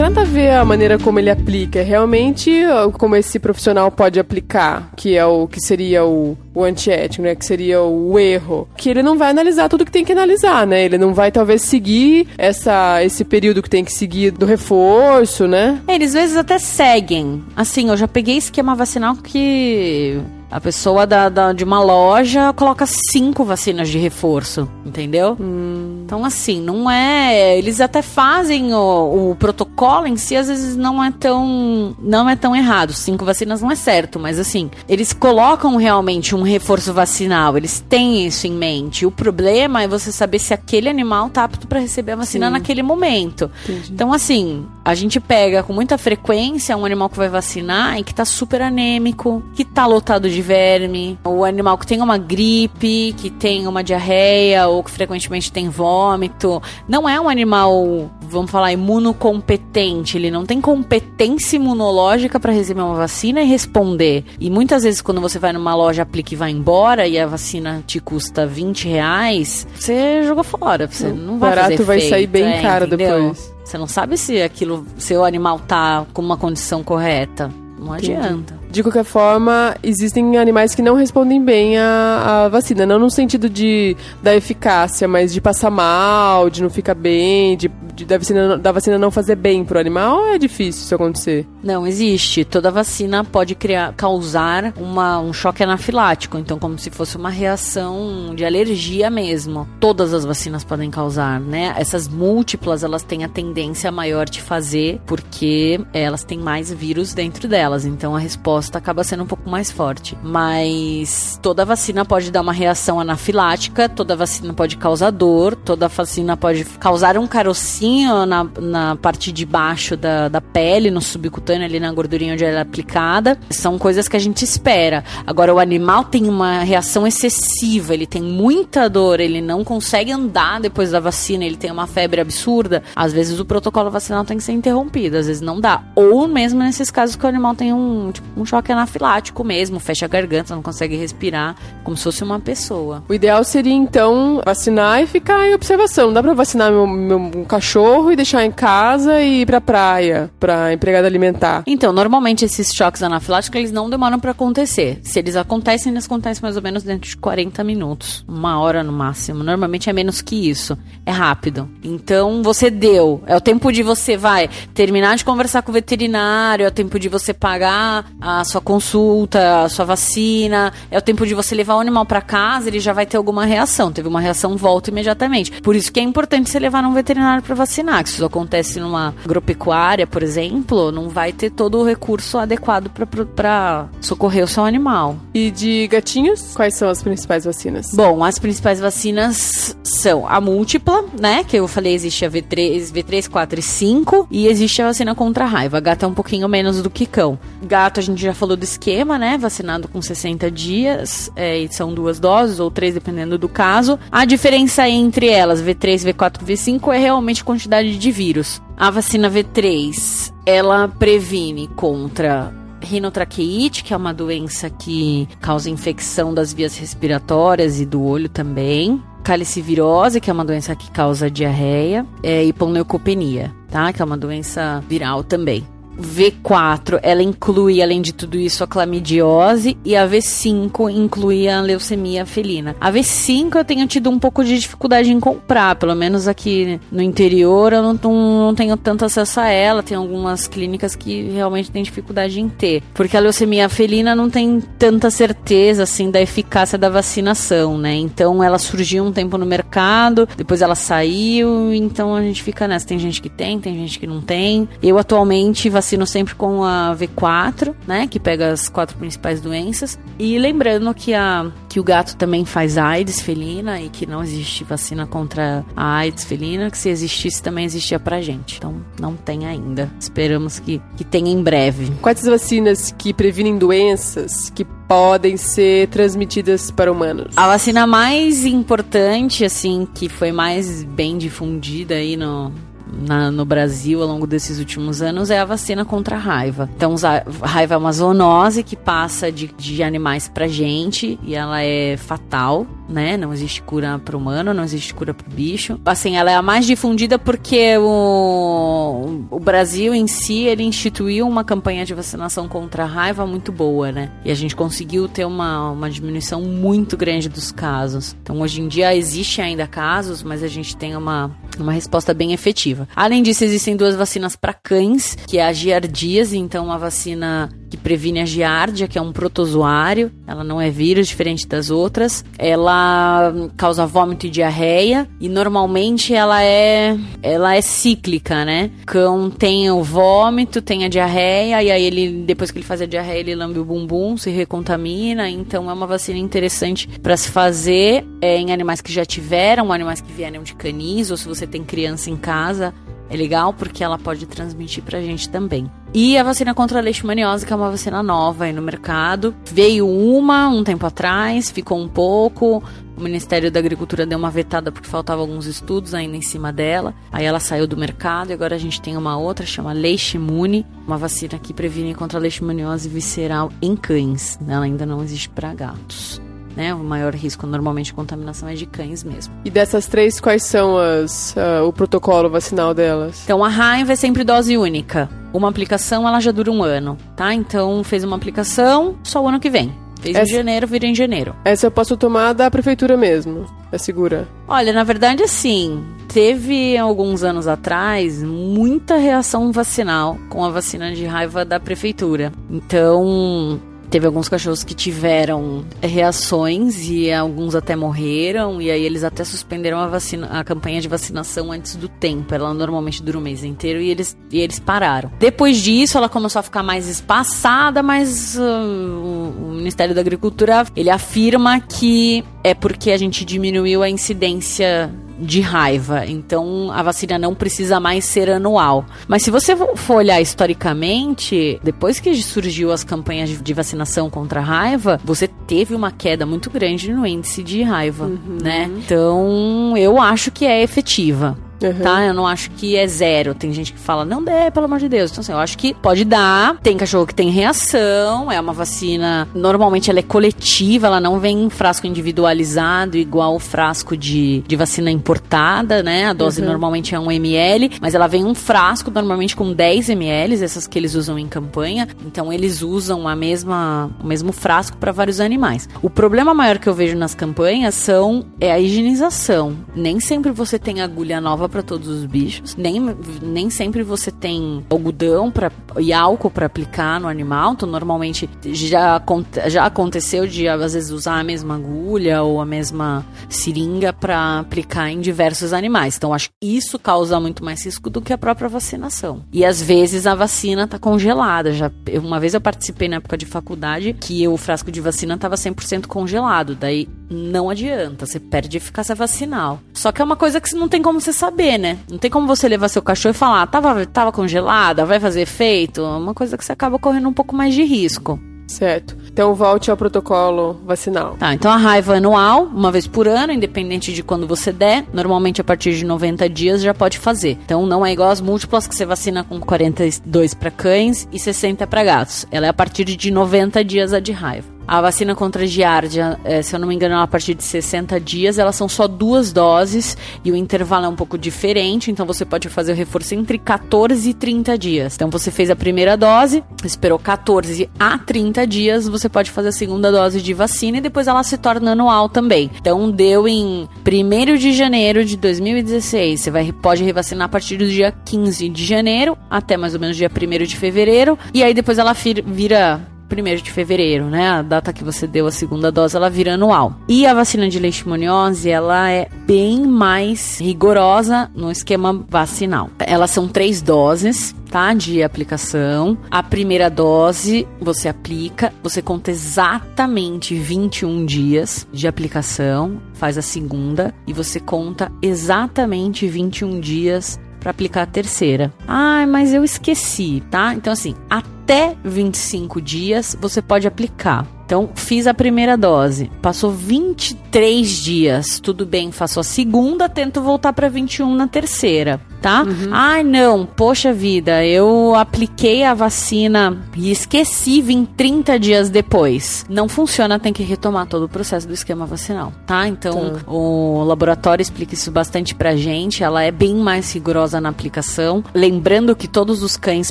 Tem 0.00 0.08
nada 0.08 0.22
a 0.22 0.24
ver 0.24 0.52
a 0.52 0.64
maneira 0.64 0.98
como 0.98 1.18
ele 1.18 1.28
aplica, 1.28 1.80
é 1.80 1.82
realmente 1.82 2.50
como 2.94 3.14
esse 3.16 3.38
profissional 3.38 3.90
pode 3.90 4.18
aplicar, 4.18 4.90
que 4.96 5.14
é 5.14 5.26
o 5.26 5.46
que 5.46 5.60
seria 5.60 6.06
o, 6.06 6.38
o 6.54 6.64
antiético, 6.64 7.22
né? 7.22 7.34
Que 7.34 7.44
seria 7.44 7.82
o 7.82 8.18
erro. 8.18 8.66
Que 8.78 8.88
ele 8.88 9.02
não 9.02 9.18
vai 9.18 9.28
analisar 9.28 9.68
tudo 9.68 9.84
que 9.84 9.92
tem 9.92 10.02
que 10.02 10.12
analisar, 10.12 10.66
né? 10.66 10.82
Ele 10.86 10.96
não 10.96 11.12
vai 11.12 11.30
talvez 11.30 11.60
seguir 11.60 12.28
essa, 12.38 13.04
esse 13.04 13.24
período 13.24 13.62
que 13.62 13.68
tem 13.68 13.84
que 13.84 13.92
seguir 13.92 14.30
do 14.30 14.46
reforço, 14.46 15.46
né? 15.46 15.82
Eles 15.86 16.14
às 16.14 16.22
vezes 16.22 16.36
até 16.38 16.58
seguem. 16.58 17.44
Assim, 17.54 17.90
eu 17.90 17.96
já 17.96 18.08
peguei 18.08 18.38
esquema 18.38 18.74
vacinal 18.74 19.16
que 19.16 20.18
A 20.50 20.60
pessoa 20.60 21.06
da, 21.06 21.28
da 21.28 21.52
de 21.52 21.62
uma 21.62 21.82
loja 21.82 22.52
coloca 22.52 22.84
cinco 22.86 23.44
vacinas 23.44 23.88
de 23.88 23.98
reforço, 23.98 24.68
entendeu? 24.84 25.36
Hum. 25.40 26.02
Então, 26.04 26.24
assim, 26.24 26.60
não 26.60 26.90
é. 26.90 27.56
Eles 27.56 27.80
até 27.80 28.02
fazem 28.02 28.74
o, 28.74 29.30
o, 29.30 29.36
protocolo 29.36 30.08
em 30.08 30.16
si, 30.16 30.34
às 30.34 30.48
vezes 30.48 30.76
não 30.76 31.02
é 31.02 31.12
tão. 31.12 31.94
não 32.00 32.28
é 32.28 32.34
tão 32.34 32.54
errado. 32.56 32.92
Cinco 32.92 33.24
vacinas 33.24 33.62
não 33.62 33.70
é 33.70 33.76
certo, 33.76 34.18
mas 34.18 34.38
assim, 34.38 34.70
eles 34.88 35.12
colocam 35.12 35.76
realmente 35.76 36.34
um 36.34 36.42
reforço 36.42 36.92
vacinal, 36.92 37.56
eles 37.56 37.84
têm 37.88 38.26
isso 38.26 38.46
em 38.48 38.52
mente. 38.52 39.06
O 39.06 39.10
problema 39.10 39.82
é 39.82 39.88
você 39.88 40.10
saber 40.10 40.40
se 40.40 40.52
aquele 40.52 40.88
animal 40.88 41.30
tá 41.30 41.44
apto 41.44 41.68
para 41.68 41.78
receber 41.78 42.12
a 42.12 42.16
vacina 42.16 42.46
Sim. 42.46 42.52
naquele 42.52 42.82
momento. 42.82 43.48
Entendi. 43.62 43.92
Então, 43.92 44.12
assim, 44.12 44.66
a 44.84 44.94
gente 44.96 45.20
pega 45.20 45.62
com 45.62 45.72
muita 45.72 45.96
frequência 45.96 46.76
um 46.76 46.84
animal 46.84 47.08
que 47.08 47.16
vai 47.16 47.28
vacinar 47.28 47.98
e 47.98 48.02
que 48.02 48.12
tá 48.12 48.24
super 48.24 48.60
anêmico, 48.62 49.44
que 49.54 49.64
tá 49.64 49.86
lotado 49.86 50.28
de 50.28 50.39
verme, 50.40 51.18
o 51.24 51.44
animal 51.44 51.76
que 51.78 51.86
tem 51.86 52.00
uma 52.00 52.18
gripe, 52.18 53.14
que 53.16 53.30
tem 53.30 53.66
uma 53.66 53.82
diarreia 53.82 54.66
ou 54.68 54.82
que 54.82 54.90
frequentemente 54.90 55.52
tem 55.52 55.68
vômito. 55.68 56.62
Não 56.88 57.08
é 57.08 57.20
um 57.20 57.28
animal, 57.28 58.10
vamos 58.20 58.50
falar, 58.50 58.72
imunocompetente, 58.72 60.16
ele 60.16 60.30
não 60.30 60.44
tem 60.44 60.60
competência 60.60 61.56
imunológica 61.56 62.38
para 62.38 62.52
receber 62.52 62.82
uma 62.82 62.94
vacina 62.94 63.40
e 63.40 63.46
responder. 63.46 64.24
E 64.38 64.50
muitas 64.50 64.82
vezes 64.82 65.00
quando 65.00 65.20
você 65.20 65.38
vai 65.38 65.52
numa 65.52 65.74
loja, 65.74 66.02
aplica 66.02 66.34
e 66.34 66.36
vai 66.36 66.50
embora 66.50 67.06
e 67.06 67.18
a 67.18 67.26
vacina 67.26 67.82
te 67.86 68.00
custa 68.00 68.46
20 68.46 68.88
reais, 68.88 69.66
você 69.74 70.22
joga 70.24 70.42
fora, 70.42 70.86
você 70.86 71.08
não 71.08 71.38
vai 71.38 71.50
Barato 71.50 71.70
fazer 71.72 71.84
vai 71.84 72.00
sair 72.00 72.26
bem 72.26 72.44
é, 72.44 72.62
caro 72.62 72.86
entendeu? 72.86 73.28
depois. 73.28 73.54
Você 73.64 73.78
não 73.78 73.86
sabe 73.86 74.16
se 74.18 74.42
aquilo, 74.42 74.84
se 74.98 75.14
o 75.16 75.24
animal 75.24 75.60
tá 75.60 76.04
com 76.12 76.20
uma 76.20 76.36
condição 76.36 76.82
correta. 76.82 77.50
Não 77.78 77.94
Entendi. 77.96 78.12
adianta. 78.14 78.59
De 78.70 78.84
qualquer 78.84 79.02
forma, 79.02 79.74
existem 79.82 80.38
animais 80.38 80.76
que 80.76 80.82
não 80.82 80.94
respondem 80.94 81.44
bem 81.44 81.76
à, 81.76 82.44
à, 82.44 82.48
vacina. 82.48 82.86
Não 82.86 83.00
no 83.00 83.10
sentido 83.10 83.50
de 83.50 83.96
da 84.22 84.32
eficácia, 84.34 85.08
mas 85.08 85.32
de 85.32 85.40
passar 85.40 85.70
mal, 85.70 86.48
de 86.48 86.62
não 86.62 86.70
ficar 86.70 86.94
bem, 86.94 87.56
de, 87.56 87.68
de 87.96 88.04
da, 88.04 88.16
vacina, 88.16 88.56
da 88.56 88.70
vacina 88.70 88.96
não 88.96 89.10
fazer 89.10 89.34
bem 89.34 89.64
pro 89.64 89.80
animal. 89.80 90.24
É 90.26 90.38
difícil 90.38 90.84
isso 90.84 90.94
acontecer. 90.94 91.48
Não, 91.64 91.84
existe. 91.84 92.44
Toda 92.44 92.70
vacina 92.70 93.24
pode 93.24 93.56
criar, 93.56 93.92
causar 93.94 94.72
uma, 94.76 95.18
um 95.18 95.32
choque 95.32 95.64
anafilático. 95.64 96.38
Então, 96.38 96.56
como 96.56 96.78
se 96.78 96.90
fosse 96.90 97.16
uma 97.16 97.28
reação 97.28 98.32
de 98.36 98.44
alergia 98.44 99.10
mesmo. 99.10 99.66
Todas 99.80 100.14
as 100.14 100.24
vacinas 100.24 100.62
podem 100.62 100.92
causar, 100.92 101.40
né? 101.40 101.74
Essas 101.76 102.06
múltiplas, 102.06 102.84
elas 102.84 103.02
têm 103.02 103.24
a 103.24 103.28
tendência 103.28 103.90
maior 103.90 104.28
de 104.28 104.40
fazer, 104.40 105.00
porque 105.06 105.80
elas 105.92 106.22
têm 106.22 106.38
mais 106.38 106.72
vírus 106.72 107.12
dentro 107.12 107.48
delas. 107.48 107.84
Então, 107.84 108.14
a 108.14 108.18
resposta 108.20 108.59
acaba 108.72 109.04
sendo 109.04 109.22
um 109.22 109.26
pouco 109.26 109.48
mais 109.48 109.70
forte. 109.70 110.16
Mas 110.22 111.38
toda 111.42 111.64
vacina 111.64 112.04
pode 112.04 112.30
dar 112.30 112.40
uma 112.40 112.52
reação 112.52 113.00
anafilática, 113.00 113.88
toda 113.88 114.16
vacina 114.16 114.52
pode 114.52 114.76
causar 114.76 115.10
dor, 115.10 115.54
toda 115.54 115.88
vacina 115.88 116.36
pode 116.36 116.64
causar 116.64 117.16
um 117.16 117.26
carocinho 117.26 118.26
na, 118.26 118.46
na 118.60 118.96
parte 118.96 119.32
de 119.32 119.46
baixo 119.46 119.96
da, 119.96 120.28
da 120.28 120.40
pele, 120.40 120.90
no 120.90 121.00
subcutâneo, 121.00 121.64
ali 121.64 121.80
na 121.80 121.92
gordurinha 121.92 122.34
onde 122.34 122.44
ela 122.44 122.58
é 122.58 122.62
aplicada. 122.62 123.38
São 123.50 123.78
coisas 123.78 124.08
que 124.08 124.16
a 124.16 124.20
gente 124.20 124.44
espera. 124.44 125.04
Agora, 125.26 125.54
o 125.54 125.58
animal 125.58 126.04
tem 126.04 126.28
uma 126.28 126.60
reação 126.60 127.06
excessiva, 127.06 127.94
ele 127.94 128.06
tem 128.06 128.22
muita 128.22 128.88
dor, 128.88 129.20
ele 129.20 129.40
não 129.40 129.64
consegue 129.64 130.12
andar 130.12 130.60
depois 130.60 130.90
da 130.90 131.00
vacina, 131.00 131.44
ele 131.44 131.56
tem 131.56 131.70
uma 131.70 131.86
febre 131.86 132.20
absurda. 132.20 132.82
Às 132.94 133.12
vezes 133.12 133.38
o 133.38 133.44
protocolo 133.44 133.90
vacinal 133.90 134.24
tem 134.24 134.36
que 134.36 134.42
ser 134.42 134.52
interrompido, 134.52 135.16
às 135.16 135.26
vezes 135.26 135.42
não 135.42 135.60
dá. 135.60 135.82
Ou 135.94 136.26
mesmo 136.28 136.60
nesses 136.60 136.90
casos 136.90 137.16
que 137.16 137.24
o 137.24 137.28
animal 137.28 137.54
tem 137.54 137.72
um, 137.72 138.10
tipo, 138.12 138.26
um 138.40 138.44
choque 138.50 138.72
anafilático 138.72 139.44
mesmo, 139.44 139.78
fecha 139.78 140.06
a 140.06 140.08
garganta, 140.08 140.56
não 140.56 140.62
consegue 140.62 140.96
respirar, 140.96 141.54
como 141.84 141.96
se 141.96 142.02
fosse 142.02 142.24
uma 142.24 142.40
pessoa. 142.40 143.04
O 143.08 143.14
ideal 143.14 143.44
seria, 143.44 143.72
então, 143.72 144.40
vacinar 144.44 145.00
e 145.00 145.06
ficar 145.06 145.46
em 145.46 145.54
observação. 145.54 146.06
Não 146.06 146.14
dá 146.14 146.22
pra 146.22 146.34
vacinar 146.34 146.72
meu, 146.72 146.86
meu 146.86 147.44
cachorro 147.46 148.10
e 148.10 148.16
deixar 148.16 148.44
em 148.44 148.50
casa 148.50 149.22
e 149.22 149.42
ir 149.42 149.46
pra 149.46 149.60
praia, 149.60 150.30
pra 150.40 150.72
empregada 150.72 151.06
alimentar. 151.06 151.62
Então, 151.64 151.92
normalmente 151.92 152.44
esses 152.44 152.74
choques 152.74 153.02
anafiláticos, 153.04 153.56
eles 153.56 153.70
não 153.70 153.88
demoram 153.88 154.18
para 154.18 154.32
acontecer. 154.32 154.98
Se 155.04 155.20
eles 155.20 155.36
acontecem, 155.36 155.92
eles 155.92 156.06
acontecem 156.06 156.42
mais 156.42 156.56
ou 156.56 156.62
menos 156.62 156.82
dentro 156.82 157.08
de 157.08 157.16
40 157.16 157.62
minutos, 157.62 158.24
uma 158.26 158.58
hora 158.58 158.82
no 158.82 158.92
máximo. 158.92 159.44
Normalmente 159.44 159.88
é 159.88 159.92
menos 159.92 160.20
que 160.20 160.50
isso. 160.50 160.76
É 161.06 161.12
rápido. 161.12 161.68
Então, 161.84 162.42
você 162.42 162.68
deu. 162.68 163.22
É 163.26 163.36
o 163.36 163.40
tempo 163.40 163.70
de 163.70 163.84
você, 163.84 164.16
vai, 164.16 164.50
terminar 164.74 165.16
de 165.16 165.24
conversar 165.24 165.62
com 165.62 165.70
o 165.70 165.74
veterinário, 165.74 166.64
é 166.64 166.68
o 166.68 166.72
tempo 166.72 166.98
de 166.98 167.08
você 167.08 167.32
pagar 167.32 168.06
a 168.20 168.39
sua 168.44 168.60
consulta, 168.60 169.64
a 169.64 169.68
sua 169.68 169.84
vacina, 169.84 170.72
é 170.90 170.98
o 170.98 171.02
tempo 171.02 171.26
de 171.26 171.34
você 171.34 171.54
levar 171.54 171.76
o 171.76 171.80
animal 171.80 172.04
para 172.04 172.20
casa, 172.20 172.68
ele 172.68 172.80
já 172.80 172.92
vai 172.92 173.06
ter 173.06 173.16
alguma 173.16 173.44
reação. 173.44 173.92
Teve 173.92 174.08
uma 174.08 174.20
reação, 174.20 174.56
volta 174.56 174.90
imediatamente. 174.90 175.60
Por 175.62 175.76
isso 175.76 175.92
que 175.92 176.00
é 176.00 176.02
importante 176.02 176.50
você 176.50 176.58
levar 176.58 176.84
um 176.84 176.92
veterinário 176.92 177.42
para 177.42 177.54
vacinar. 177.54 178.02
Que 178.02 178.10
se 178.10 178.16
isso 178.16 178.24
acontece 178.24 178.80
numa 178.80 179.14
agropecuária, 179.24 180.06
por 180.06 180.22
exemplo, 180.22 180.90
não 180.92 181.08
vai 181.08 181.32
ter 181.32 181.50
todo 181.50 181.78
o 181.78 181.84
recurso 181.84 182.38
adequado 182.38 182.90
para 183.34 183.88
socorrer 184.00 184.44
o 184.44 184.48
seu 184.48 184.64
animal. 184.64 185.16
E 185.34 185.50
de 185.50 185.86
gatinhos, 185.88 186.52
quais 186.54 186.74
são 186.74 186.88
as 186.88 187.02
principais 187.02 187.44
vacinas? 187.44 187.90
Bom, 187.92 188.24
as 188.24 188.38
principais 188.38 188.80
vacinas 188.80 189.76
são 189.82 190.26
a 190.26 190.40
múltipla, 190.40 191.04
né? 191.18 191.44
Que 191.44 191.56
eu 191.56 191.68
falei, 191.68 191.94
existe 191.94 192.24
a 192.24 192.30
V3, 192.30 192.92
V3, 192.92 193.28
4 193.28 193.60
e 193.60 193.62
5. 193.62 194.28
E 194.30 194.46
existe 194.46 194.80
a 194.82 194.86
vacina 194.86 195.14
contra 195.14 195.44
a 195.44 195.48
raiva. 195.48 195.80
Gato 195.80 196.04
é 196.04 196.08
um 196.08 196.14
pouquinho 196.14 196.48
menos 196.48 196.82
do 196.82 196.90
que 196.90 197.06
cão. 197.06 197.38
Gato, 197.62 198.00
a 198.00 198.02
gente 198.02 198.20
já 198.20 198.29
falou 198.34 198.56
do 198.56 198.64
esquema, 198.64 199.18
né? 199.18 199.38
Vacinado 199.38 199.88
com 199.88 200.00
60 200.00 200.50
dias, 200.50 201.30
é, 201.36 201.58
e 201.58 201.72
são 201.72 201.92
duas 201.92 202.18
doses, 202.18 202.60
ou 202.60 202.70
três, 202.70 202.94
dependendo 202.94 203.38
do 203.38 203.48
caso. 203.48 203.98
A 204.10 204.24
diferença 204.24 204.88
entre 204.88 205.28
elas, 205.28 205.62
V3, 205.62 206.12
V4 206.12 206.44
V5, 206.44 206.94
é 206.94 206.98
realmente 206.98 207.44
quantidade 207.44 207.96
de 207.96 208.10
vírus. 208.10 208.60
A 208.76 208.90
vacina 208.90 209.30
V3, 209.30 210.32
ela 210.46 210.88
previne 210.88 211.68
contra 211.68 212.52
rinotraqueite, 212.80 213.84
que 213.84 213.92
é 213.92 213.96
uma 213.96 214.12
doença 214.12 214.70
que 214.70 215.28
causa 215.40 215.70
infecção 215.70 216.32
das 216.32 216.52
vias 216.52 216.76
respiratórias 216.76 217.80
e 217.80 217.86
do 217.86 218.02
olho 218.02 218.28
também. 218.28 219.02
Calicivirose, 219.22 220.20
que 220.20 220.30
é 220.30 220.32
uma 220.32 220.44
doença 220.44 220.74
que 220.74 220.90
causa 220.90 221.30
diarreia, 221.30 222.06
é, 222.22 222.42
e 222.42 222.52
panleucopenia, 222.52 223.54
tá? 223.70 223.92
Que 223.92 224.00
é 224.00 224.04
uma 224.04 224.16
doença 224.16 224.82
viral 224.88 225.22
também. 225.22 225.66
V4, 225.98 226.98
ela 227.02 227.22
inclui, 227.22 227.82
além 227.82 228.00
de 228.00 228.12
tudo 228.12 228.38
isso, 228.38 228.64
a 228.64 228.66
clamidiose 228.66 229.76
e 229.84 229.96
a 229.96 230.06
V5 230.08 230.90
inclui 230.90 231.48
a 231.48 231.60
leucemia 231.60 232.26
felina. 232.26 232.76
A 232.80 232.90
V5 232.90 233.56
eu 233.56 233.64
tenho 233.64 233.86
tido 233.86 234.10
um 234.10 234.18
pouco 234.18 234.44
de 234.44 234.58
dificuldade 234.58 235.12
em 235.12 235.20
comprar, 235.20 235.76
pelo 235.76 235.94
menos 235.94 236.28
aqui 236.28 236.80
no 236.90 237.02
interior 237.02 237.72
eu 237.72 237.82
não, 237.82 237.94
não 237.94 238.54
tenho 238.54 238.76
tanto 238.76 239.04
acesso 239.04 239.40
a 239.40 239.48
ela, 239.48 239.82
tem 239.82 239.96
algumas 239.96 240.46
clínicas 240.46 240.94
que 240.94 241.30
realmente 241.30 241.70
têm 241.70 241.82
dificuldade 241.82 242.40
em 242.40 242.48
ter, 242.48 242.82
porque 242.94 243.16
a 243.16 243.20
leucemia 243.20 243.68
felina 243.68 244.14
não 244.14 244.28
tem 244.30 244.60
tanta 244.78 245.10
certeza 245.10 245.82
assim 245.82 246.10
da 246.10 246.20
eficácia 246.20 246.78
da 246.78 246.88
vacinação, 246.88 247.78
né? 247.78 247.94
Então 247.94 248.42
ela 248.42 248.58
surgiu 248.58 249.04
um 249.04 249.12
tempo 249.12 249.38
no 249.38 249.46
mercado, 249.46 250.28
depois 250.36 250.62
ela 250.62 250.74
saiu, 250.74 251.72
então 251.72 252.14
a 252.14 252.22
gente 252.22 252.42
fica 252.42 252.66
nessa, 252.66 252.86
tem 252.86 252.98
gente 252.98 253.20
que 253.20 253.28
tem, 253.28 253.58
tem 253.58 253.74
gente 253.74 253.98
que 253.98 254.06
não 254.06 254.20
tem. 254.20 254.68
Eu 254.82 254.98
atualmente 254.98 255.68
vacino 255.80 256.06
sempre 256.06 256.34
com 256.34 256.62
a 256.62 256.94
V4, 256.94 257.74
né? 257.86 258.06
Que 258.06 258.20
pega 258.20 258.52
as 258.52 258.68
quatro 258.68 258.96
principais 258.98 259.40
doenças. 259.40 259.98
E 260.18 260.38
lembrando 260.38 260.92
que, 260.94 261.14
a, 261.14 261.50
que 261.68 261.80
o 261.80 261.84
gato 261.84 262.16
também 262.16 262.44
faz 262.44 262.76
AIDS 262.76 263.20
felina 263.22 263.80
e 263.80 263.88
que 263.88 264.06
não 264.06 264.22
existe 264.22 264.62
vacina 264.62 265.06
contra 265.06 265.64
a 265.74 265.96
AIDS 265.96 266.24
felina, 266.24 266.70
que 266.70 266.76
se 266.76 266.90
existisse 266.90 267.42
também 267.42 267.64
existia 267.64 267.98
pra 267.98 268.20
gente. 268.20 268.58
Então 268.58 268.76
não 269.00 269.16
tem 269.16 269.46
ainda. 269.46 269.90
Esperamos 269.98 270.58
que, 270.58 270.80
que 270.96 271.04
tenha 271.04 271.30
em 271.30 271.42
breve. 271.42 271.90
Quais 272.02 272.20
as 272.20 272.28
vacinas 272.28 272.94
que 272.96 273.14
previnem 273.14 273.56
doenças 273.56 274.50
que 274.50 274.64
podem 274.86 275.38
ser 275.38 275.88
transmitidas 275.88 276.70
para 276.70 276.92
humanos? 276.92 277.32
A 277.36 277.46
vacina 277.46 277.86
mais 277.86 278.44
importante, 278.44 279.44
assim, 279.44 279.88
que 279.94 280.08
foi 280.10 280.30
mais 280.30 280.84
bem 280.84 281.16
difundida 281.16 281.94
aí 281.94 282.16
no, 282.16 282.52
na, 282.92 283.30
no 283.30 283.44
Brasil 283.44 284.02
ao 284.02 284.08
longo 284.08 284.26
desses 284.26 284.58
últimos 284.58 285.02
anos 285.02 285.30
é 285.30 285.38
a 285.38 285.44
vacina 285.44 285.84
contra 285.84 286.16
a 286.16 286.18
raiva. 286.18 286.68
Então, 286.76 286.94
a 287.42 287.46
raiva 287.46 287.74
é 287.74 287.76
uma 287.76 287.92
zoonose 287.92 288.62
que 288.62 288.76
passa 288.76 289.30
de, 289.30 289.48
de 289.56 289.82
animais 289.82 290.28
pra 290.28 290.48
gente 290.48 291.18
e 291.22 291.34
ela 291.34 291.62
é 291.62 291.96
fatal, 291.96 292.66
né? 292.88 293.16
Não 293.16 293.32
existe 293.32 293.62
cura 293.62 293.98
para 293.98 294.16
humano, 294.16 294.52
não 294.52 294.64
existe 294.64 294.94
cura 294.94 295.14
para 295.14 295.28
bicho. 295.28 295.80
Assim, 295.84 296.16
ela 296.16 296.30
é 296.30 296.34
a 296.34 296.42
mais 296.42 296.66
difundida 296.66 297.18
porque 297.18 297.76
o, 297.78 299.24
o 299.30 299.38
Brasil 299.38 299.94
em 299.94 300.06
si 300.06 300.44
ele 300.44 300.64
instituiu 300.64 301.26
uma 301.26 301.44
campanha 301.44 301.84
de 301.84 301.94
vacinação 301.94 302.48
contra 302.48 302.84
a 302.84 302.86
raiva 302.86 303.26
muito 303.26 303.52
boa, 303.52 303.92
né? 303.92 304.10
E 304.24 304.30
a 304.30 304.34
gente 304.34 304.56
conseguiu 304.56 305.08
ter 305.08 305.24
uma, 305.24 305.70
uma 305.70 305.90
diminuição 305.90 306.42
muito 306.42 306.96
grande 306.96 307.28
dos 307.28 307.52
casos. 307.52 308.16
Então, 308.22 308.40
hoje 308.40 308.60
em 308.60 308.68
dia 308.68 308.94
existe 308.94 309.40
ainda 309.40 309.66
casos, 309.66 310.22
mas 310.22 310.42
a 310.42 310.48
gente 310.48 310.76
tem 310.76 310.96
uma, 310.96 311.30
uma 311.58 311.72
resposta 311.72 312.14
bem 312.14 312.32
efetiva. 312.32 312.88
Além 312.94 313.22
disso, 313.22 313.44
existem 313.44 313.76
duas 313.76 313.94
vacinas 313.94 314.36
para 314.36 314.52
cães, 314.52 315.16
que 315.26 315.38
é 315.38 315.44
a 315.44 315.52
giardias, 315.52 316.32
então 316.32 316.66
uma 316.66 316.78
vacina 316.78 317.50
que 317.70 317.76
previne 317.76 318.20
a 318.20 318.26
giardia, 318.26 318.88
que 318.88 318.98
é 318.98 319.02
um 319.02 319.12
protozoário. 319.12 320.10
Ela 320.26 320.42
não 320.42 320.60
é 320.60 320.68
vírus, 320.68 321.06
diferente 321.06 321.46
das 321.46 321.70
outras. 321.70 322.24
Ela 322.36 323.32
causa 323.56 323.86
vômito 323.86 324.26
e 324.26 324.30
diarreia. 324.30 325.08
E 325.20 325.28
normalmente 325.28 326.12
ela 326.12 326.42
é, 326.42 326.98
ela 327.22 327.54
é 327.54 327.60
cíclica, 327.60 328.44
né? 328.44 328.72
O 328.82 328.86
cão 328.86 329.30
tem 329.30 329.70
o 329.70 329.84
vômito, 329.84 330.60
tem 330.60 330.84
a 330.84 330.88
diarreia, 330.88 331.62
e 331.62 331.70
aí 331.70 331.82
ele, 331.82 332.24
depois 332.24 332.50
que 332.50 332.58
ele 332.58 332.66
faz 332.66 332.82
a 332.82 332.86
diarreia, 332.86 333.20
ele 333.20 333.36
lambe 333.36 333.60
o 333.60 333.64
bumbum, 333.64 334.16
se 334.16 334.30
recontamina. 334.30 335.30
Então 335.30 335.70
é 335.70 335.72
uma 335.72 335.86
vacina 335.86 336.18
interessante 336.18 336.88
para 337.00 337.16
se 337.16 337.28
fazer 337.28 338.04
é, 338.20 338.36
em 338.36 338.52
animais 338.52 338.80
que 338.80 338.92
já 338.92 339.04
tiveram, 339.04 339.72
animais 339.72 340.00
que 340.00 340.12
vieram 340.12 340.42
de 340.42 340.54
canis, 340.54 341.10
ou 341.12 341.16
se 341.16 341.28
você 341.28 341.39
tem 341.46 341.64
criança 341.64 342.10
em 342.10 342.16
casa. 342.16 342.74
É 343.10 343.16
legal 343.16 343.52
porque 343.52 343.82
ela 343.82 343.98
pode 343.98 344.24
transmitir 344.24 344.84
pra 344.84 345.00
gente 345.00 345.28
também. 345.28 345.68
E 345.92 346.16
a 346.16 346.22
vacina 346.22 346.54
contra 346.54 346.78
a 346.78 346.82
leishmaniose, 346.82 347.44
que 347.44 347.52
é 347.52 347.56
uma 347.56 347.68
vacina 347.68 348.00
nova 348.04 348.44
aí 348.44 348.52
no 348.52 348.62
mercado. 348.62 349.34
Veio 349.52 349.88
uma 349.88 350.48
um 350.48 350.62
tempo 350.62 350.86
atrás, 350.86 351.50
ficou 351.50 351.76
um 351.76 351.88
pouco. 351.88 352.62
O 352.96 353.00
Ministério 353.00 353.50
da 353.50 353.58
Agricultura 353.58 354.06
deu 354.06 354.16
uma 354.16 354.30
vetada 354.30 354.70
porque 354.70 354.88
faltavam 354.88 355.22
alguns 355.22 355.46
estudos 355.46 355.92
ainda 355.92 356.16
em 356.16 356.22
cima 356.22 356.52
dela. 356.52 356.94
Aí 357.10 357.24
ela 357.24 357.40
saiu 357.40 357.66
do 357.66 357.76
mercado 357.76 358.30
e 358.30 358.32
agora 358.32 358.54
a 358.54 358.58
gente 358.58 358.80
tem 358.80 358.96
uma 358.96 359.18
outra, 359.18 359.44
chama 359.44 359.72
Leishmune, 359.72 360.64
uma 360.86 360.96
vacina 360.96 361.36
que 361.36 361.52
previne 361.52 361.94
contra 361.96 362.16
a 362.16 362.22
leishmaniose 362.22 362.88
visceral 362.88 363.50
em 363.60 363.74
cães. 363.74 364.38
Ela 364.46 364.66
ainda 364.66 364.86
não 364.86 365.02
existe 365.02 365.28
para 365.28 365.52
gatos 365.52 366.20
né? 366.60 366.74
O 366.74 366.84
maior 366.84 367.14
risco 367.14 367.46
normalmente 367.46 367.86
de 367.86 367.94
contaminação 367.94 368.46
é 368.46 368.54
de 368.54 368.66
cães 368.66 369.02
mesmo. 369.02 369.32
E 369.46 369.50
dessas 369.50 369.86
três, 369.86 370.20
quais 370.20 370.42
são 370.42 370.76
as, 370.76 371.34
uh, 371.34 371.66
o 371.66 371.72
protocolo 371.72 372.28
vacinal 372.28 372.74
delas? 372.74 373.22
Então 373.24 373.42
a 373.42 373.48
raiva 373.48 373.94
é 373.94 373.96
sempre 373.96 374.22
dose 374.24 374.58
única. 374.58 375.08
Uma 375.32 375.48
aplicação 375.48 376.06
ela 376.06 376.20
já 376.20 376.30
dura 376.30 376.50
um 376.50 376.62
ano, 376.62 376.98
tá? 377.16 377.32
Então 377.32 377.82
fez 377.82 378.04
uma 378.04 378.16
aplicação 378.16 378.96
só 379.02 379.22
o 379.22 379.28
ano 379.28 379.40
que 379.40 379.48
vem. 379.48 379.74
Fez 380.02 380.14
Essa... 380.16 380.30
em 380.30 380.36
janeiro, 380.36 380.66
vira 380.66 380.86
em 380.86 380.94
janeiro. 380.94 381.34
Essa 381.44 381.66
eu 381.66 381.70
posso 381.70 381.96
tomar 381.96 382.34
da 382.34 382.50
prefeitura 382.50 382.94
mesmo. 382.94 383.46
É 383.72 383.78
segura? 383.78 384.28
Olha, 384.46 384.72
na 384.72 384.84
verdade, 384.84 385.22
assim, 385.22 385.82
teve 386.08 386.76
alguns 386.76 387.22
anos 387.22 387.46
atrás 387.46 388.22
muita 388.22 388.96
reação 388.96 389.50
vacinal 389.52 390.18
com 390.28 390.44
a 390.44 390.50
vacina 390.50 390.92
de 390.92 391.06
raiva 391.06 391.44
da 391.44 391.60
prefeitura. 391.60 392.32
Então, 392.50 393.60
Teve 393.90 394.06
alguns 394.06 394.28
cachorros 394.28 394.62
que 394.62 394.72
tiveram 394.72 395.64
reações 395.82 396.88
e 396.88 397.10
alguns 397.12 397.56
até 397.56 397.74
morreram, 397.74 398.62
e 398.62 398.70
aí 398.70 398.84
eles 398.84 399.02
até 399.02 399.24
suspenderam 399.24 399.78
a, 399.78 399.88
vacina, 399.88 400.28
a 400.28 400.44
campanha 400.44 400.80
de 400.80 400.86
vacinação 400.86 401.50
antes 401.50 401.74
do 401.74 401.88
tempo. 401.88 402.32
Ela 402.32 402.54
normalmente 402.54 403.02
dura 403.02 403.18
o 403.18 403.20
um 403.20 403.24
mês 403.24 403.42
inteiro 403.42 403.80
e 403.80 403.90
eles, 403.90 404.16
e 404.30 404.38
eles 404.38 404.60
pararam. 404.60 405.10
Depois 405.18 405.58
disso, 405.58 405.98
ela 405.98 406.08
começou 406.08 406.38
a 406.38 406.42
ficar 406.42 406.62
mais 406.62 406.88
espaçada, 406.88 407.82
mas 407.82 408.36
uh, 408.36 408.42
o 408.42 409.52
Ministério 409.54 409.94
da 409.94 410.00
Agricultura 410.00 410.64
ele 410.76 410.88
afirma 410.88 411.60
que 411.60 412.24
é 412.44 412.54
porque 412.54 412.92
a 412.92 412.96
gente 412.96 413.24
diminuiu 413.24 413.82
a 413.82 413.90
incidência 413.90 414.90
de 415.20 415.40
raiva. 415.40 416.06
Então 416.06 416.70
a 416.72 416.82
vacina 416.82 417.18
não 417.18 417.34
precisa 417.34 417.78
mais 417.78 418.04
ser 418.04 418.30
anual. 418.30 418.84
Mas 419.06 419.22
se 419.22 419.30
você 419.30 419.54
for 419.56 419.96
olhar 419.96 420.20
historicamente, 420.20 421.60
depois 421.62 422.00
que 422.00 422.14
surgiu 422.22 422.72
as 422.72 422.82
campanhas 422.82 423.30
de 423.40 423.54
vacinação 423.54 424.08
contra 424.08 424.40
a 424.40 424.44
raiva, 424.44 425.00
você 425.04 425.28
teve 425.28 425.74
uma 425.74 425.90
queda 425.90 426.24
muito 426.24 426.50
grande 426.50 426.92
no 426.92 427.06
índice 427.06 427.42
de 427.42 427.62
raiva, 427.62 428.04
uhum. 428.04 428.38
né? 428.42 428.70
Então 428.78 429.76
eu 429.76 430.00
acho 430.00 430.30
que 430.30 430.46
é 430.46 430.62
efetiva. 430.62 431.36
Uhum. 431.62 431.80
Tá? 431.80 432.04
Eu 432.04 432.14
não 432.14 432.26
acho 432.26 432.50
que 432.52 432.76
é 432.76 432.86
zero. 432.86 433.34
Tem 433.34 433.52
gente 433.52 433.72
que 433.72 433.78
fala, 433.78 434.04
não 434.04 434.22
dê, 434.22 434.50
pelo 434.50 434.66
amor 434.66 434.78
de 434.78 434.88
Deus. 434.88 435.10
Então, 435.10 435.20
assim, 435.20 435.32
eu 435.32 435.38
acho 435.38 435.58
que 435.58 435.74
pode 435.74 436.04
dar. 436.04 436.56
Tem 436.62 436.76
cachorro 436.76 437.06
que 437.06 437.14
tem 437.14 437.30
reação. 437.30 438.30
É 438.30 438.40
uma 438.40 438.52
vacina. 438.52 439.28
Normalmente 439.34 439.90
ela 439.90 439.98
é 439.98 440.02
coletiva, 440.02 440.86
ela 440.86 441.00
não 441.00 441.18
vem 441.18 441.44
em 441.44 441.50
frasco 441.50 441.86
individualizado, 441.86 442.96
igual 442.96 443.34
o 443.34 443.38
frasco 443.38 443.96
de, 443.96 444.42
de 444.46 444.56
vacina 444.56 444.90
importada, 444.90 445.82
né? 445.82 446.06
A 446.06 446.12
dose 446.12 446.40
uhum. 446.40 446.48
normalmente 446.48 446.94
é 446.94 446.98
1 446.98 447.12
ml, 447.12 447.72
mas 447.80 447.94
ela 447.94 448.06
vem 448.06 448.24
um 448.24 448.34
frasco, 448.34 448.90
normalmente 448.90 449.36
com 449.36 449.52
10 449.52 449.90
ml, 449.90 450.42
essas 450.42 450.66
que 450.66 450.78
eles 450.78 450.94
usam 450.94 451.18
em 451.18 451.28
campanha. 451.28 451.88
Então, 452.06 452.32
eles 452.32 452.62
usam 452.62 453.06
a 453.06 453.14
mesma, 453.14 453.90
o 454.02 454.06
mesmo 454.06 454.32
frasco 454.32 454.76
para 454.76 454.92
vários 454.92 455.20
animais. 455.20 455.68
O 455.82 455.90
problema 455.90 456.32
maior 456.32 456.58
que 456.58 456.68
eu 456.68 456.74
vejo 456.74 456.96
nas 456.96 457.14
campanhas 457.14 457.74
são 457.74 458.24
é 458.40 458.50
a 458.50 458.58
higienização. 458.58 459.56
Nem 459.74 460.00
sempre 460.00 460.30
você 460.32 460.58
tem 460.58 460.80
agulha 460.80 461.20
nova 461.20 461.49
para 461.50 461.62
todos 461.62 461.88
os 461.88 462.04
bichos. 462.06 462.56
Nem, 462.56 462.80
nem 463.22 463.50
sempre 463.50 463.82
você 463.82 464.10
tem 464.10 464.64
algodão 464.70 465.30
pra, 465.30 465.50
e 465.78 465.92
álcool 465.92 466.30
para 466.30 466.46
aplicar 466.46 467.00
no 467.00 467.08
animal. 467.08 467.52
Então, 467.52 467.68
normalmente 467.68 468.28
já, 468.44 469.02
já 469.46 469.66
aconteceu 469.66 470.26
de 470.26 470.48
às 470.48 470.74
vezes 470.74 470.90
usar 470.90 471.18
a 471.18 471.24
mesma 471.24 471.56
agulha 471.56 472.22
ou 472.22 472.40
a 472.40 472.46
mesma 472.46 473.04
seringa 473.28 473.92
para 473.92 474.40
aplicar 474.40 474.90
em 474.90 475.00
diversos 475.00 475.52
animais. 475.52 475.96
Então, 475.96 476.14
acho 476.14 476.30
que 476.40 476.56
isso 476.56 476.78
causa 476.78 477.20
muito 477.20 477.44
mais 477.44 477.64
risco 477.64 477.90
do 477.90 478.00
que 478.00 478.12
a 478.12 478.18
própria 478.18 478.48
vacinação. 478.48 479.24
E 479.32 479.44
às 479.44 479.60
vezes 479.60 480.06
a 480.06 480.14
vacina 480.14 480.66
tá 480.66 480.78
congelada. 480.78 481.52
Já, 481.52 481.70
uma 482.02 482.20
vez 482.20 482.34
eu 482.34 482.40
participei 482.40 482.88
na 482.88 482.96
época 482.96 483.16
de 483.16 483.26
faculdade 483.26 483.92
que 483.98 484.26
o 484.26 484.36
frasco 484.36 484.70
de 484.70 484.80
vacina 484.80 485.14
estava 485.14 485.34
100% 485.34 485.86
congelado. 485.86 486.54
Daí 486.54 486.88
não 487.10 487.50
adianta, 487.50 488.06
você 488.06 488.20
perde 488.20 488.56
eficácia 488.56 488.94
vacinal. 488.94 489.60
Só 489.72 489.90
que 489.90 490.00
é 490.00 490.04
uma 490.04 490.16
coisa 490.16 490.40
que 490.40 490.54
não 490.54 490.68
tem 490.68 490.80
como 490.80 491.00
você 491.00 491.12
saber 491.12 491.30
saber, 491.40 491.58
né? 491.58 491.78
Não 491.88 491.98
tem 491.98 492.10
como 492.10 492.26
você 492.26 492.48
levar 492.48 492.68
seu 492.68 492.82
cachorro 492.82 493.14
e 493.14 493.18
falar, 493.18 493.46
tava, 493.46 493.86
tava 493.86 494.12
congelada, 494.12 494.84
vai 494.84 495.00
fazer 495.00 495.22
efeito. 495.22 495.80
É 495.80 495.96
uma 495.96 496.12
coisa 496.12 496.36
que 496.36 496.44
você 496.44 496.52
acaba 496.52 496.78
correndo 496.78 497.08
um 497.08 497.12
pouco 497.12 497.34
mais 497.34 497.54
de 497.54 497.62
risco. 497.62 498.20
Certo. 498.46 498.96
Então 499.06 499.32
volte 499.32 499.70
ao 499.70 499.76
protocolo 499.76 500.60
vacinal. 500.66 501.16
Tá, 501.16 501.32
então 501.32 501.52
a 501.52 501.56
raiva 501.56 501.94
anual, 501.94 502.46
uma 502.46 502.72
vez 502.72 502.84
por 502.84 503.06
ano, 503.06 503.32
independente 503.32 503.92
de 503.92 504.02
quando 504.02 504.26
você 504.26 504.52
der. 504.52 504.84
Normalmente 504.92 505.40
a 505.40 505.44
partir 505.44 505.72
de 505.74 505.84
90 505.84 506.28
dias 506.28 506.60
já 506.60 506.74
pode 506.74 506.98
fazer. 506.98 507.38
Então 507.44 507.64
não 507.64 507.86
é 507.86 507.92
igual 507.92 508.10
as 508.10 508.20
múltiplas 508.20 508.66
que 508.66 508.74
você 508.74 508.84
vacina 508.84 509.22
com 509.22 509.38
42 509.38 510.34
para 510.34 510.50
cães 510.50 511.08
e 511.12 511.18
60 511.18 511.64
para 511.68 511.84
gatos. 511.84 512.26
Ela 512.32 512.46
é 512.46 512.48
a 512.48 512.54
partir 512.54 512.84
de 512.84 513.10
90 513.10 513.64
dias 513.64 513.92
a 513.92 514.00
de 514.00 514.10
raiva. 514.10 514.48
A 514.70 514.80
vacina 514.80 515.16
contra 515.16 515.42
a 515.42 515.46
giardia, 515.46 516.16
é, 516.22 516.42
se 516.42 516.54
eu 516.54 516.60
não 516.60 516.68
me 516.68 516.76
engano, 516.76 516.96
a 516.96 517.04
partir 517.04 517.34
de 517.34 517.42
60 517.42 517.98
dias. 517.98 518.38
Elas 518.38 518.54
são 518.54 518.68
só 518.68 518.86
duas 518.86 519.32
doses 519.32 519.98
e 520.24 520.30
o 520.30 520.36
intervalo 520.36 520.86
é 520.86 520.88
um 520.88 520.94
pouco 520.94 521.18
diferente. 521.18 521.90
Então 521.90 522.06
você 522.06 522.24
pode 522.24 522.48
fazer 522.48 522.70
o 522.70 522.76
reforço 522.76 523.12
entre 523.16 523.36
14 523.36 524.10
e 524.10 524.14
30 524.14 524.56
dias. 524.56 524.94
Então 524.94 525.10
você 525.10 525.32
fez 525.32 525.50
a 525.50 525.56
primeira 525.56 525.96
dose, 525.96 526.44
esperou 526.64 527.00
14 527.00 527.68
a 527.80 527.98
30 527.98 528.46
dias, 528.46 528.86
você 528.86 529.08
pode 529.08 529.32
fazer 529.32 529.48
a 529.48 529.52
segunda 529.52 529.90
dose 529.90 530.22
de 530.22 530.32
vacina 530.32 530.78
e 530.78 530.80
depois 530.80 531.08
ela 531.08 531.24
se 531.24 531.36
torna 531.36 531.72
anual 531.72 532.08
também. 532.08 532.48
Então 532.60 532.92
deu 532.92 533.26
em 533.26 533.68
1 533.84 534.36
de 534.36 534.52
janeiro 534.52 535.04
de 535.04 535.16
2016. 535.16 536.20
Você 536.20 536.30
vai, 536.30 536.52
pode 536.52 536.84
revacinar 536.84 537.26
a 537.26 537.28
partir 537.28 537.56
do 537.56 537.66
dia 537.66 537.92
15 538.04 538.48
de 538.48 538.64
janeiro 538.64 539.18
até 539.28 539.56
mais 539.56 539.74
ou 539.74 539.80
menos 539.80 539.96
dia 539.96 540.08
1 540.08 540.44
de 540.44 540.56
fevereiro. 540.56 541.18
E 541.34 541.42
aí 541.42 541.52
depois 541.52 541.76
ela 541.76 541.92
vira 541.92 542.80
1 543.10 543.42
de 543.42 543.50
fevereiro, 543.50 544.06
né? 544.06 544.28
A 544.28 544.42
data 544.42 544.72
que 544.72 544.84
você 544.84 545.06
deu 545.06 545.26
a 545.26 545.30
segunda 545.30 545.72
dose, 545.72 545.96
ela 545.96 546.10
vira 546.10 546.34
anual. 546.34 546.76
E 546.88 547.06
a 547.06 547.14
vacina 547.14 547.48
de 547.48 547.58
leishmaniose, 547.58 548.48
ela 548.48 548.90
é 548.90 549.08
bem 549.26 549.66
mais 549.66 550.40
rigorosa 550.40 551.30
no 551.34 551.50
esquema 551.50 552.04
vacinal. 552.08 552.70
Elas 552.78 553.10
são 553.10 553.28
três 553.28 553.60
doses, 553.60 554.34
tá? 554.50 554.74
De 554.74 555.02
aplicação. 555.02 555.96
A 556.10 556.22
primeira 556.22 556.68
dose 556.68 557.46
você 557.60 557.88
aplica, 557.88 558.52
você 558.62 558.82
conta 558.82 559.10
exatamente 559.10 560.34
21 560.34 561.06
dias 561.06 561.66
de 561.72 561.86
aplicação, 561.86 562.80
faz 562.94 563.16
a 563.16 563.22
segunda 563.22 563.94
e 564.06 564.12
você 564.12 564.40
conta 564.40 564.90
exatamente 565.02 566.06
21 566.06 566.60
dias 566.60 567.18
para 567.40 567.50
aplicar 567.50 567.82
a 567.82 567.86
terceira. 567.86 568.52
Ah, 568.68 569.06
mas 569.08 569.32
eu 569.32 569.42
esqueci, 569.42 570.22
tá? 570.30 570.54
Então 570.54 570.72
assim, 570.72 570.94
até 571.08 571.74
25 571.82 572.60
dias 572.60 573.16
você 573.20 573.42
pode 573.42 573.66
aplicar. 573.66 574.26
Então, 574.50 574.68
fiz 574.74 575.06
a 575.06 575.14
primeira 575.14 575.56
dose. 575.56 576.10
Passou 576.20 576.50
23 576.50 577.68
dias. 577.68 578.40
Tudo 578.40 578.66
bem, 578.66 578.90
faço 578.90 579.20
a 579.20 579.22
segunda, 579.22 579.88
tento 579.88 580.20
voltar 580.20 580.52
para 580.52 580.68
21 580.68 581.14
na 581.14 581.28
terceira, 581.28 582.00
tá? 582.20 582.42
Uhum. 582.42 582.70
Ai, 582.70 583.02
não, 583.02 583.46
poxa 583.46 583.92
vida, 583.92 584.44
eu 584.44 584.94
apliquei 584.94 585.64
a 585.64 585.74
vacina 585.74 586.58
e 586.76 586.90
esqueci, 586.90 587.62
vim 587.62 587.84
30 587.84 588.38
dias 588.38 588.70
depois. 588.70 589.44
Não 589.48 589.68
funciona, 589.68 590.18
tem 590.18 590.32
que 590.32 590.42
retomar 590.42 590.86
todo 590.86 591.04
o 591.04 591.08
processo 591.08 591.46
do 591.46 591.54
esquema 591.54 591.86
vacinal, 591.86 592.32
tá? 592.46 592.68
Então, 592.68 593.14
tá. 593.14 593.30
o 593.30 593.82
laboratório 593.84 594.42
explica 594.42 594.74
isso 594.74 594.90
bastante 594.90 595.34
pra 595.34 595.56
gente. 595.56 596.02
Ela 596.02 596.22
é 596.22 596.30
bem 596.30 596.54
mais 596.54 596.92
rigorosa 596.92 597.40
na 597.40 597.48
aplicação. 597.48 598.22
Lembrando 598.34 598.94
que 598.94 599.08
todos 599.08 599.42
os 599.42 599.56
cães, 599.56 599.90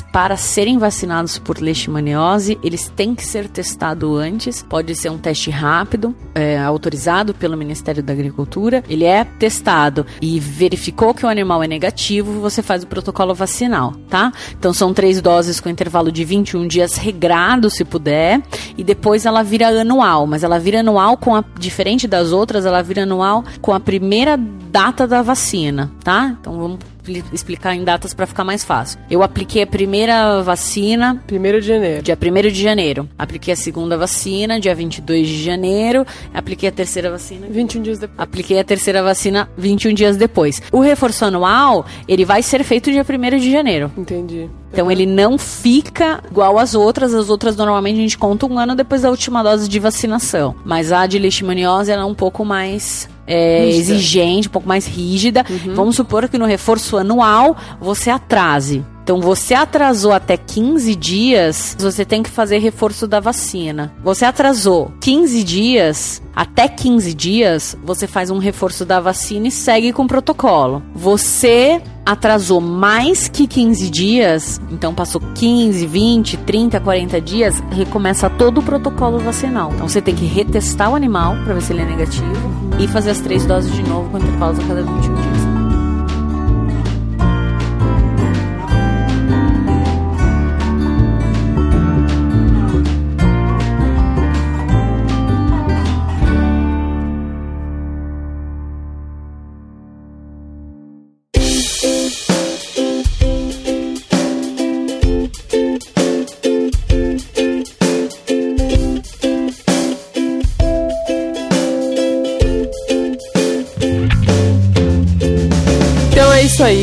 para 0.00 0.36
serem 0.36 0.78
vacinados 0.78 1.38
por 1.38 1.58
leishmaniose, 1.58 2.58
eles 2.62 2.88
têm 2.94 3.14
que 3.14 3.24
ser 3.24 3.48
testados 3.48 4.18
antes. 4.18 4.62
Pode 4.62 4.94
ser 4.94 5.10
um 5.10 5.18
teste 5.18 5.50
rápido, 5.50 6.14
é, 6.34 6.58
autorizado 6.58 7.34
pelo 7.34 7.56
Ministério 7.56 8.02
da 8.02 8.12
Agricultura. 8.12 8.84
Ele 8.88 9.04
é 9.04 9.24
testado 9.24 10.06
e 10.20 10.38
verificou 10.38 11.12
que 11.14 11.24
o 11.24 11.28
animal 11.28 11.62
é 11.62 11.68
negativo 11.68 12.19
negativo, 12.20 12.40
você 12.40 12.62
faz 12.62 12.82
o 12.82 12.86
protocolo 12.86 13.34
vacinal, 13.34 13.94
tá? 14.08 14.32
Então 14.58 14.72
são 14.72 14.92
três 14.92 15.20
doses 15.20 15.60
com 15.60 15.68
intervalo 15.68 16.12
de 16.12 16.24
21 16.24 16.66
dias 16.66 16.96
regrado, 16.96 17.70
se 17.70 17.84
puder, 17.84 18.42
e 18.76 18.84
depois 18.84 19.26
ela 19.26 19.42
vira 19.42 19.68
anual, 19.80 20.26
mas 20.26 20.44
ela 20.44 20.58
vira 20.58 20.80
anual 20.80 21.16
com 21.16 21.34
a 21.34 21.44
diferente 21.58 22.06
das 22.06 22.32
outras, 22.32 22.66
ela 22.66 22.82
vira 22.82 23.02
anual 23.02 23.44
com 23.60 23.72
a 23.72 23.80
primeira 23.80 24.36
data 24.36 25.06
da 25.06 25.22
vacina, 25.22 25.90
tá? 26.04 26.36
Então 26.40 26.52
vamos 26.52 26.89
explicar 27.32 27.74
em 27.74 27.84
datas 27.84 28.14
para 28.14 28.26
ficar 28.26 28.44
mais 28.44 28.64
fácil. 28.64 28.98
Eu 29.10 29.22
apliquei 29.22 29.62
a 29.62 29.66
primeira 29.66 30.42
vacina. 30.42 31.22
1 31.30 31.60
de 31.60 31.66
janeiro. 31.66 32.02
Dia 32.02 32.18
1 32.20 32.50
de 32.50 32.62
janeiro. 32.62 33.08
Apliquei 33.18 33.52
a 33.52 33.56
segunda 33.56 33.96
vacina, 33.96 34.60
dia 34.60 34.74
22 34.74 35.28
de 35.28 35.42
janeiro. 35.42 36.06
Apliquei 36.32 36.68
a 36.68 36.72
terceira 36.72 37.10
vacina. 37.10 37.46
21 37.48 37.82
dias 37.82 37.98
depois. 37.98 38.20
Apliquei 38.20 38.58
a 38.58 38.64
terceira 38.64 39.02
vacina 39.02 39.50
21 39.56 39.94
dias 39.94 40.16
depois. 40.16 40.62
O 40.72 40.80
reforço 40.80 41.24
anual, 41.24 41.84
ele 42.06 42.24
vai 42.24 42.42
ser 42.42 42.64
feito 42.64 42.90
dia 42.90 43.04
1 43.08 43.38
de 43.38 43.50
janeiro. 43.50 43.90
Entendi. 43.96 44.48
Então 44.72 44.90
ele 44.90 45.04
não 45.04 45.36
fica 45.36 46.22
igual 46.30 46.58
às 46.58 46.74
outras. 46.74 47.12
As 47.12 47.28
outras 47.28 47.56
normalmente 47.56 47.98
a 47.98 48.02
gente 48.02 48.18
conta 48.18 48.46
um 48.46 48.58
ano 48.58 48.74
depois 48.74 49.02
da 49.02 49.10
última 49.10 49.42
dose 49.42 49.68
de 49.68 49.78
vacinação. 49.78 50.54
Mas 50.64 50.92
a 50.92 51.06
de 51.06 51.18
leishmaniose 51.18 51.90
ela 51.90 52.02
é 52.02 52.06
um 52.06 52.14
pouco 52.14 52.44
mais 52.44 53.08
é, 53.26 53.68
exigente, 53.68 54.48
um 54.48 54.50
pouco 54.50 54.68
mais 54.68 54.86
rígida. 54.86 55.44
Uhum. 55.48 55.74
Vamos 55.74 55.96
supor 55.96 56.28
que 56.28 56.38
no 56.38 56.46
reforço 56.46 56.96
anual 56.96 57.56
você 57.80 58.10
atrase. 58.10 58.84
Então, 59.10 59.20
você 59.20 59.54
atrasou 59.54 60.12
até 60.12 60.36
15 60.36 60.94
dias, 60.94 61.76
você 61.76 62.04
tem 62.04 62.22
que 62.22 62.30
fazer 62.30 62.58
reforço 62.58 63.08
da 63.08 63.18
vacina. 63.18 63.92
Você 64.04 64.24
atrasou 64.24 64.92
15 65.00 65.42
dias, 65.42 66.22
até 66.32 66.68
15 66.68 67.12
dias, 67.12 67.76
você 67.82 68.06
faz 68.06 68.30
um 68.30 68.38
reforço 68.38 68.84
da 68.84 69.00
vacina 69.00 69.48
e 69.48 69.50
segue 69.50 69.92
com 69.92 70.04
o 70.04 70.06
protocolo. 70.06 70.80
Você 70.94 71.82
atrasou 72.06 72.60
mais 72.60 73.26
que 73.26 73.48
15 73.48 73.90
dias, 73.90 74.60
então 74.70 74.94
passou 74.94 75.20
15, 75.34 75.88
20, 75.88 76.36
30, 76.36 76.78
40 76.78 77.20
dias, 77.20 77.60
recomeça 77.72 78.30
todo 78.30 78.58
o 78.58 78.62
protocolo 78.62 79.18
vacinal. 79.18 79.72
Então, 79.74 79.88
você 79.88 80.00
tem 80.00 80.14
que 80.14 80.24
retestar 80.24 80.88
o 80.88 80.94
animal 80.94 81.34
para 81.42 81.54
ver 81.54 81.62
se 81.62 81.72
ele 81.72 81.82
é 81.82 81.84
negativo 81.84 82.48
e 82.78 82.86
fazer 82.86 83.10
as 83.10 83.18
três 83.18 83.44
doses 83.44 83.74
de 83.74 83.82
novo 83.82 84.08
com 84.08 84.18
intervalos 84.18 84.60
a 84.60 84.62
cada 84.68 84.82
21 84.84 85.00
dias. 85.00 85.29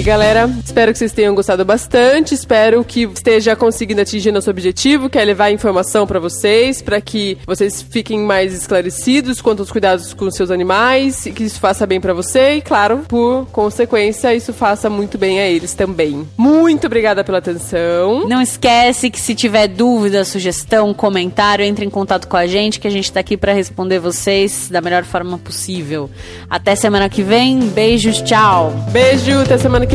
Galera. 0.08 0.50
Espero 0.64 0.92
que 0.92 0.98
vocês 0.98 1.12
tenham 1.12 1.34
gostado 1.34 1.64
bastante. 1.64 2.34
Espero 2.34 2.84
que 2.84 3.04
esteja 3.04 3.56
conseguindo 3.56 4.02
atingir 4.02 4.32
nosso 4.32 4.50
objetivo, 4.50 5.10
que 5.10 5.18
é 5.18 5.26
levar 5.26 5.52
informação 5.52 6.06
para 6.08 6.20
vocês, 6.20 6.82
para 6.82 7.02
que 7.02 7.38
vocês 7.46 7.82
fiquem 7.82 8.20
mais 8.20 8.54
esclarecidos 8.54 9.42
quanto 9.42 9.60
aos 9.62 9.72
cuidados 9.72 10.14
com 10.14 10.30
seus 10.32 10.50
animais, 10.50 11.26
e 11.26 11.32
que 11.32 11.44
isso 11.44 11.60
faça 11.60 11.86
bem 11.86 12.00
para 12.00 12.14
você 12.14 12.56
e, 12.56 12.62
claro, 12.62 13.00
por 13.08 13.48
consequência, 13.48 14.34
isso 14.34 14.54
faça 14.54 14.90
muito 14.90 15.18
bem 15.18 15.40
a 15.40 15.48
eles 15.48 15.74
também. 15.74 16.28
Muito 16.38 16.88
obrigada 16.88 17.24
pela 17.24 17.40
atenção. 17.40 18.28
Não 18.28 18.42
esquece 18.42 19.10
que 19.10 19.20
se 19.20 19.36
tiver 19.36 19.68
dúvida, 19.68 20.24
sugestão, 20.24 20.94
comentário, 20.94 21.66
entre 21.66 21.86
em 21.86 21.90
contato 21.90 22.28
com 22.28 22.38
a 22.38 22.48
gente, 22.48 22.80
que 22.80 22.88
a 22.88 22.92
gente 22.92 23.12
tá 23.12 23.20
aqui 23.20 23.36
para 23.36 23.54
responder 23.54 24.00
vocês 24.00 24.70
da 24.70 24.80
melhor 24.82 25.04
forma 25.04 25.38
possível. 25.38 26.10
Até 26.50 26.76
semana 26.76 27.10
que 27.10 27.22
vem. 27.22 27.60
Beijos, 27.60 28.22
tchau. 28.22 28.74
Beijo, 28.92 29.40
até 29.42 29.58
semana 29.58 29.78
semana 29.78 29.86